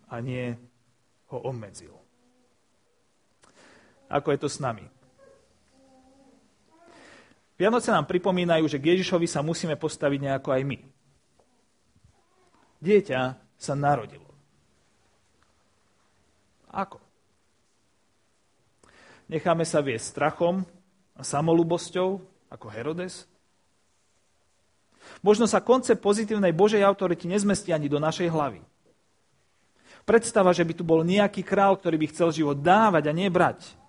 a 0.10 0.22
nie 0.22 0.54
ho 1.30 1.38
obmedzil. 1.42 1.94
Ako 4.14 4.30
je 4.30 4.40
to 4.46 4.50
s 4.50 4.62
nami? 4.62 4.86
Vianoce 7.54 7.94
nám 7.94 8.10
pripomínajú, 8.10 8.66
že 8.66 8.82
k 8.82 8.98
Ježišovi 8.98 9.30
sa 9.30 9.46
musíme 9.46 9.78
postaviť 9.78 10.20
nejako 10.20 10.50
aj 10.58 10.62
my. 10.66 10.78
Dieťa 12.82 13.22
sa 13.56 13.74
narodilo. 13.78 14.28
Ako? 16.74 16.98
Necháme 19.30 19.64
sa 19.64 19.80
viesť 19.80 20.18
strachom 20.18 20.66
a 21.16 21.22
samolubosťou, 21.22 22.20
ako 22.50 22.68
Herodes? 22.74 23.30
Možno 25.22 25.46
sa 25.46 25.62
koncept 25.64 26.02
pozitívnej 26.02 26.52
Božej 26.52 26.82
autority 26.82 27.30
nezmestí 27.30 27.72
ani 27.72 27.88
do 27.88 28.02
našej 28.02 28.28
hlavy. 28.34 28.60
Predstava, 30.04 30.52
že 30.52 30.68
by 30.68 30.74
tu 30.76 30.84
bol 30.84 31.06
nejaký 31.08 31.46
král, 31.48 31.80
ktorý 31.80 31.96
by 31.96 32.08
chcel 32.12 32.30
život 32.36 32.60
dávať 32.60 33.08
a 33.08 33.14
nebrať. 33.16 33.83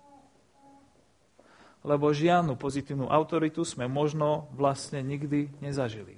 Lebo 1.85 2.09
žiadnu 2.09 2.57
pozitívnu 2.57 3.05
autoritu 3.13 3.61
sme 3.61 3.85
možno 3.85 4.49
vlastne 4.57 5.05
nikdy 5.05 5.53
nezažili. 5.61 6.17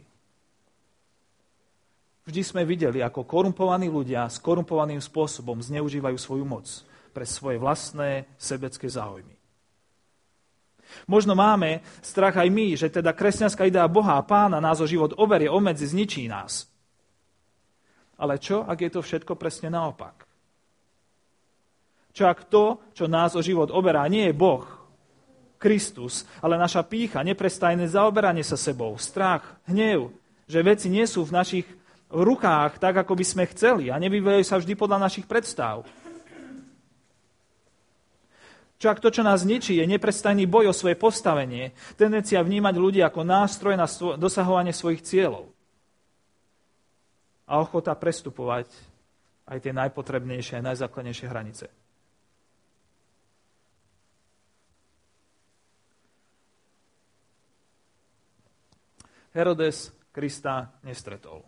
Vždy 2.27 2.41
sme 2.43 2.67
videli, 2.67 3.03
ako 3.03 3.23
korumpovaní 3.23 3.88
ľudia 3.91 4.27
s 4.27 4.39
korumpovaným 4.39 4.99
spôsobom 4.99 5.60
zneužívajú 5.63 6.17
svoju 6.19 6.43
moc 6.47 6.67
pre 7.15 7.23
svoje 7.23 7.60
vlastné 7.60 8.27
sebecké 8.36 8.88
záujmy. 8.88 9.36
Možno 11.08 11.36
máme 11.36 11.84
strach 11.99 12.39
aj 12.39 12.47
my, 12.47 12.80
že 12.80 12.88
teda 12.88 13.12
kresťanská 13.12 13.67
idea 13.67 13.88
Boha 13.91 14.15
a 14.15 14.23
pána 14.23 14.63
nás 14.63 14.80
o 14.80 14.88
život 14.88 15.15
oberie, 15.19 15.51
omedzi, 15.51 15.88
zničí 15.88 16.27
nás. 16.32 16.67
Ale 18.19 18.39
čo, 18.39 18.63
ak 18.63 18.80
je 18.82 18.91
to 18.91 19.01
všetko 19.03 19.36
presne 19.36 19.71
naopak? 19.71 20.27
Čo 22.15 22.23
ak 22.27 22.49
to, 22.49 22.82
čo 22.97 23.06
nás 23.06 23.38
o 23.38 23.45
život 23.45 23.69
oberá, 23.69 24.08
nie 24.10 24.32
je 24.32 24.36
Boh, 24.36 24.65
Kristus, 25.58 26.24
ale 26.39 26.56
naša 26.56 26.86
pícha, 26.86 27.26
neprestajné 27.26 27.89
zaoberanie 27.89 28.46
sa 28.46 28.56
sebou, 28.56 28.93
strach, 29.02 29.43
hnev, 29.65 30.13
že 30.46 30.63
veci 30.63 30.88
nie 30.88 31.04
sú 31.10 31.26
v 31.26 31.36
našich 31.36 31.67
rukách 32.08 32.80
tak, 32.80 33.04
ako 33.04 33.13
by 33.17 33.26
sme 33.26 33.43
chceli 33.52 33.91
a 33.91 34.00
nevyvíjajú 34.00 34.43
sa 34.48 34.56
vždy 34.62 34.74
podľa 34.78 35.10
našich 35.10 35.28
predstav. 35.28 35.84
Čo 38.78 38.93
ak 38.93 39.02
to, 39.02 39.10
čo 39.10 39.26
nás 39.26 39.41
ničí, 39.41 39.82
je 39.82 39.89
neprestajný 39.89 40.46
boj 40.46 40.70
o 40.70 40.74
svoje 40.78 40.93
postavenie, 40.93 41.74
tendencia 41.98 42.38
vnímať 42.46 42.76
ľudí 42.78 43.02
ako 43.02 43.26
nástroj 43.26 43.74
na 43.74 43.89
dosahovanie 44.22 44.70
svojich 44.70 45.02
cieľov 45.02 45.50
a 47.50 47.58
ochota 47.58 47.98
prestupovať 47.98 48.70
aj 49.50 49.58
tie 49.65 49.74
najpotrebnejšie 49.74 50.62
a 50.62 50.67
najzákladnejšie 50.70 51.26
hranice. 51.26 51.65
Herodes 59.38 59.93
Krista 60.10 60.82
nestretol. 60.82 61.45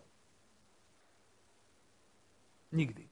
Nikdy. 2.70 3.10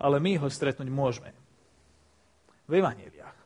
ale 0.00 0.20
my 0.20 0.36
ho 0.40 0.48
stretnúť 0.48 0.88
môžeme. 0.92 1.32
V 2.66 2.72
evaneliách. 2.82 3.38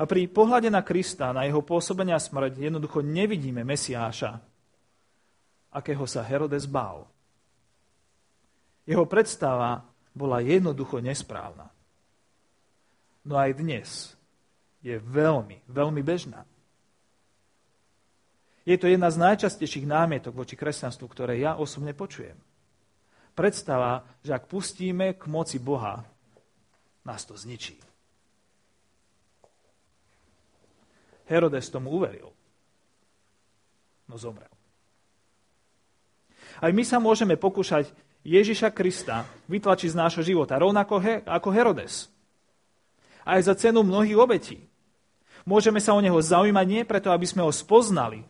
A 0.00 0.02
pri 0.08 0.28
pohľade 0.32 0.72
na 0.72 0.80
Krista, 0.80 1.32
na 1.32 1.44
jeho 1.44 1.60
pôsobenia 1.60 2.16
smrť, 2.16 2.56
jednoducho 2.56 3.04
nevidíme 3.04 3.64
Mesiáša, 3.64 4.40
akého 5.72 6.04
sa 6.08 6.24
Herodes 6.24 6.64
bál. 6.64 7.04
Jeho 8.88 9.04
predstava 9.04 9.84
bola 10.16 10.40
jednoducho 10.40 11.04
nesprávna. 11.04 11.68
No 13.28 13.36
aj 13.36 13.60
dnes 13.60 14.16
je 14.80 14.96
veľmi, 14.96 15.60
veľmi 15.68 16.02
bežná. 16.04 16.44
Je 18.64 18.76
to 18.76 18.88
jedna 18.88 19.08
z 19.08 19.20
najčastejších 19.20 19.88
námietok 19.88 20.36
voči 20.36 20.54
kresťanstvu, 20.56 21.06
ktoré 21.08 21.40
ja 21.40 21.56
osobne 21.56 21.96
počujem 21.96 22.36
predstava, 23.40 24.04
že 24.20 24.36
ak 24.36 24.44
pustíme 24.52 25.16
k 25.16 25.24
moci 25.32 25.56
Boha, 25.56 26.04
nás 27.08 27.24
to 27.24 27.32
zničí. 27.32 27.80
Herodes 31.24 31.72
tomu 31.72 31.94
uveril, 31.94 32.28
no 34.10 34.14
zomrel. 34.20 34.52
Aj 36.60 36.68
my 36.68 36.84
sa 36.84 37.00
môžeme 37.00 37.40
pokúšať 37.40 37.88
Ježiša 38.26 38.74
Krista 38.76 39.24
vytlačiť 39.48 39.88
z 39.94 39.96
nášho 39.96 40.20
života, 40.20 40.60
rovnako 40.60 41.00
he, 41.00 41.24
ako 41.24 41.48
Herodes. 41.48 42.12
Aj 43.24 43.40
za 43.40 43.56
cenu 43.56 43.80
mnohých 43.80 44.18
obetí. 44.20 44.58
Môžeme 45.48 45.80
sa 45.80 45.96
o 45.96 46.00
neho 46.00 46.16
zaujímať 46.20 46.66
nie 46.68 46.82
preto, 46.84 47.08
aby 47.10 47.24
sme 47.24 47.44
ho 47.44 47.52
spoznali, 47.52 48.24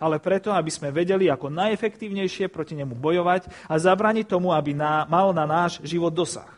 ale 0.00 0.16
preto, 0.16 0.48
aby 0.48 0.72
sme 0.72 0.88
vedeli, 0.88 1.28
ako 1.28 1.52
najefektívnejšie 1.52 2.48
proti 2.48 2.72
nemu 2.72 2.96
bojovať 2.96 3.52
a 3.68 3.76
zabraniť 3.76 4.32
tomu, 4.32 4.56
aby 4.56 4.72
na, 4.72 5.04
mal 5.04 5.36
na 5.36 5.44
náš 5.44 5.76
život 5.84 6.08
dosah. 6.08 6.48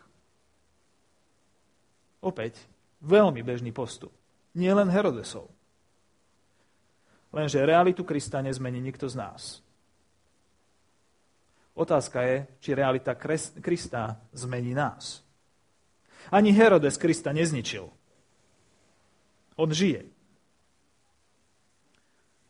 Opäť, 2.23 2.55
veľmi 3.03 3.43
bežný 3.43 3.75
postup. 3.75 4.15
Nie 4.55 4.71
len 4.71 4.87
Herodesov. 4.87 5.51
Lenže 7.35 7.67
realitu 7.67 8.07
Krista 8.07 8.39
nezmení 8.39 8.79
nikto 8.79 9.11
z 9.11 9.19
nás. 9.19 9.43
Otázka 11.75 12.23
je, 12.23 12.37
či 12.63 12.77
realita 12.79 13.17
Krista 13.59 14.23
zmení 14.31 14.77
nás. 14.77 15.25
Ani 16.31 16.55
Herodes 16.55 16.95
Krista 16.95 17.33
nezničil. 17.35 17.91
On 19.57 19.69
žije. 19.69 20.09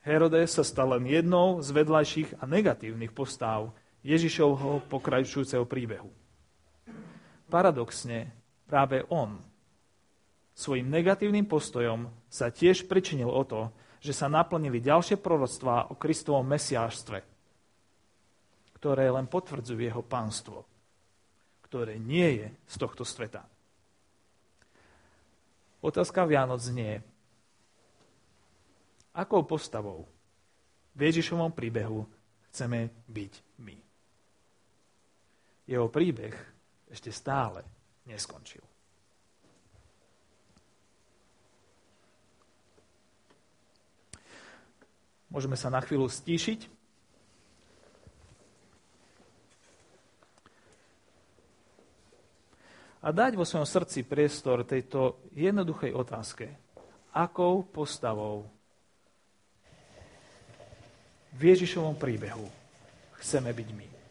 Herodes 0.02 0.50
sa 0.50 0.66
stal 0.66 0.98
len 0.98 1.06
jednou 1.06 1.62
z 1.62 1.70
vedľajších 1.70 2.42
a 2.42 2.44
negatívnych 2.46 3.14
postáv 3.14 3.70
Ježišovho 4.02 4.82
pokračujúceho 4.90 5.62
príbehu. 5.62 6.10
Paradoxne, 7.46 8.34
práve 8.66 9.06
on 9.14 9.38
svojim 10.58 10.90
negatívnym 10.90 11.46
postojom 11.46 12.10
sa 12.26 12.50
tiež 12.50 12.90
pričinil 12.90 13.30
o 13.30 13.42
to, 13.46 13.70
že 14.02 14.10
sa 14.10 14.26
naplnili 14.26 14.82
ďalšie 14.82 15.22
proroctvá 15.22 15.94
o 15.94 15.94
Kristovom 15.94 16.42
mesiáštve, 16.50 17.22
ktoré 18.74 19.06
len 19.06 19.30
potvrdzujú 19.30 19.78
jeho 19.78 20.02
pánstvo, 20.02 20.66
ktoré 21.62 22.02
nie 22.02 22.42
je 22.42 22.48
z 22.66 22.74
tohto 22.82 23.06
sveta. 23.06 23.46
Otázka 25.82 26.22
Vianoc 26.24 26.62
znie, 26.62 27.02
akou 29.10 29.42
postavou 29.42 30.06
v 30.94 31.00
Ježišovom 31.10 31.50
príbehu 31.50 32.06
chceme 32.48 32.86
byť 33.10 33.32
my. 33.58 33.76
Jeho 35.66 35.90
príbeh 35.90 36.34
ešte 36.86 37.10
stále 37.10 37.66
neskončil. 38.06 38.62
Môžeme 45.32 45.56
sa 45.56 45.72
na 45.72 45.80
chvíľu 45.80 46.12
stíšiť. 46.12 46.81
A 53.02 53.10
dať 53.10 53.34
vo 53.34 53.42
svojom 53.42 53.66
srdci 53.66 54.06
priestor 54.06 54.62
tejto 54.62 55.18
jednoduchej 55.34 55.90
otázke. 55.90 56.46
Akou 57.12 57.66
postavou 57.66 58.46
v 61.34 61.40
Ježišovom 61.50 61.98
príbehu 61.98 62.46
chceme 63.18 63.50
byť 63.50 63.68
my. 63.74 64.01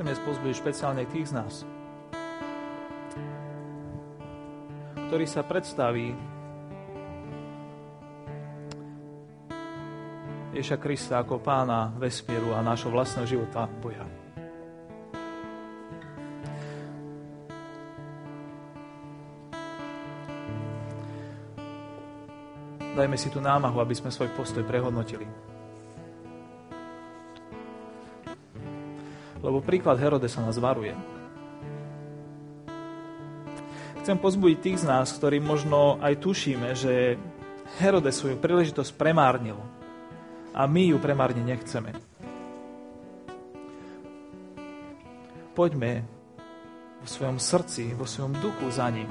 Chcem 0.00 0.16
pozbudiť 0.24 0.56
špeciálne 0.56 1.04
tých 1.12 1.28
z 1.28 1.36
nás, 1.36 1.60
ktorý 4.96 5.28
sa 5.28 5.44
predstaví 5.44 6.16
Ježa 10.56 10.80
Krista 10.80 11.20
ako 11.20 11.44
pána 11.44 11.92
vesmíru 12.00 12.56
a 12.56 12.64
nášho 12.64 12.88
vlastného 12.88 13.28
života 13.28 13.68
Boja. 13.68 14.08
Dajme 22.96 23.20
si 23.20 23.28
tú 23.28 23.44
námahu, 23.44 23.84
aby 23.84 23.92
sme 23.92 24.08
svoj 24.08 24.32
postoj 24.32 24.64
prehodnotili. 24.64 25.49
Lebo 29.40 29.64
príklad 29.64 29.96
Herode 29.96 30.28
sa 30.28 30.44
nás 30.44 30.60
varuje. 30.60 30.92
Chcem 34.00 34.16
pozbudiť 34.16 34.58
tých 34.60 34.78
z 34.80 34.88
nás, 34.88 35.12
ktorí 35.16 35.40
možno 35.44 36.00
aj 36.00 36.24
tušíme, 36.24 36.72
že 36.72 37.20
Herode 37.80 38.12
svoju 38.12 38.40
príležitosť 38.40 38.96
premárnil 38.96 39.60
a 40.56 40.64
my 40.64 40.92
ju 40.92 40.96
premárniť 40.96 41.44
nechceme. 41.44 41.90
Poďme 45.52 46.04
vo 47.00 47.06
svojom 47.08 47.36
srdci, 47.36 47.92
vo 47.92 48.08
svojom 48.08 48.36
duchu 48.40 48.66
za 48.72 48.88
ním. 48.88 49.08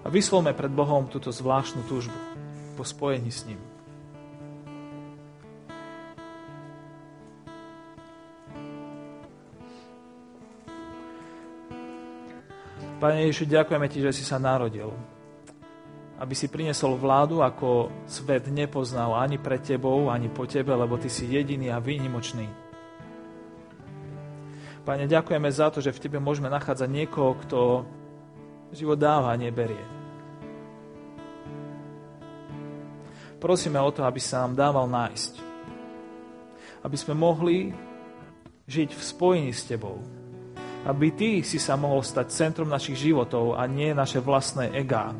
A 0.00 0.08
vyslovme 0.10 0.50
pred 0.56 0.72
Bohom 0.74 1.06
túto 1.06 1.30
zvláštnu 1.30 1.86
túžbu 1.86 2.39
po 2.80 2.88
spojení 2.88 3.28
s 3.28 3.44
ním. 3.44 3.60
Pane 12.96 13.20
Ježišu, 13.28 13.44
ďakujeme 13.44 13.84
Ti, 13.92 13.98
že 14.00 14.16
si 14.16 14.24
sa 14.24 14.40
narodil. 14.40 14.88
Aby 16.16 16.32
si 16.32 16.48
priniesol 16.48 16.96
vládu, 16.96 17.44
ako 17.44 17.92
svet 18.08 18.48
nepoznal 18.48 19.12
ani 19.12 19.36
pre 19.36 19.60
Tebou, 19.60 20.08
ani 20.08 20.32
po 20.32 20.48
Tebe, 20.48 20.72
lebo 20.72 20.96
Ty 20.96 21.12
si 21.12 21.28
jediný 21.28 21.68
a 21.68 21.84
výnimočný. 21.84 22.48
Pane, 24.88 25.04
ďakujeme 25.04 25.48
za 25.52 25.68
to, 25.68 25.84
že 25.84 25.92
v 25.92 26.00
Tebe 26.00 26.16
môžeme 26.16 26.48
nachádzať 26.48 26.88
niekoho, 26.88 27.36
kto 27.44 27.84
život 28.72 28.96
dáva 28.96 29.36
a 29.36 29.40
neberie. 29.40 29.99
Prosíme 33.40 33.80
o 33.80 33.88
to, 33.88 34.04
aby 34.04 34.20
sa 34.20 34.44
nám 34.44 34.52
dával 34.52 34.84
nájsť. 34.84 35.32
Aby 36.84 36.96
sme 37.00 37.16
mohli 37.16 37.72
žiť 38.68 38.92
v 38.92 39.02
spojení 39.02 39.50
s 39.56 39.64
Tebou. 39.64 39.96
Aby 40.84 41.16
Ty 41.16 41.40
si 41.40 41.56
sa 41.56 41.80
mohol 41.80 42.04
stať 42.04 42.28
centrom 42.28 42.68
našich 42.68 43.00
životov 43.00 43.56
a 43.56 43.64
nie 43.64 43.96
naše 43.96 44.20
vlastné 44.20 44.76
egá. 44.76 45.16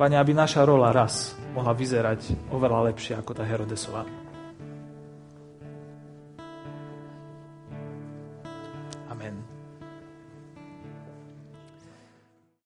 Pane, 0.00 0.16
aby 0.16 0.32
naša 0.32 0.64
rola 0.64 0.88
raz 0.88 1.36
mohla 1.52 1.76
vyzerať 1.76 2.50
oveľa 2.50 2.90
lepšie 2.90 3.20
ako 3.20 3.36
tá 3.36 3.44
Herodesová. 3.44 4.21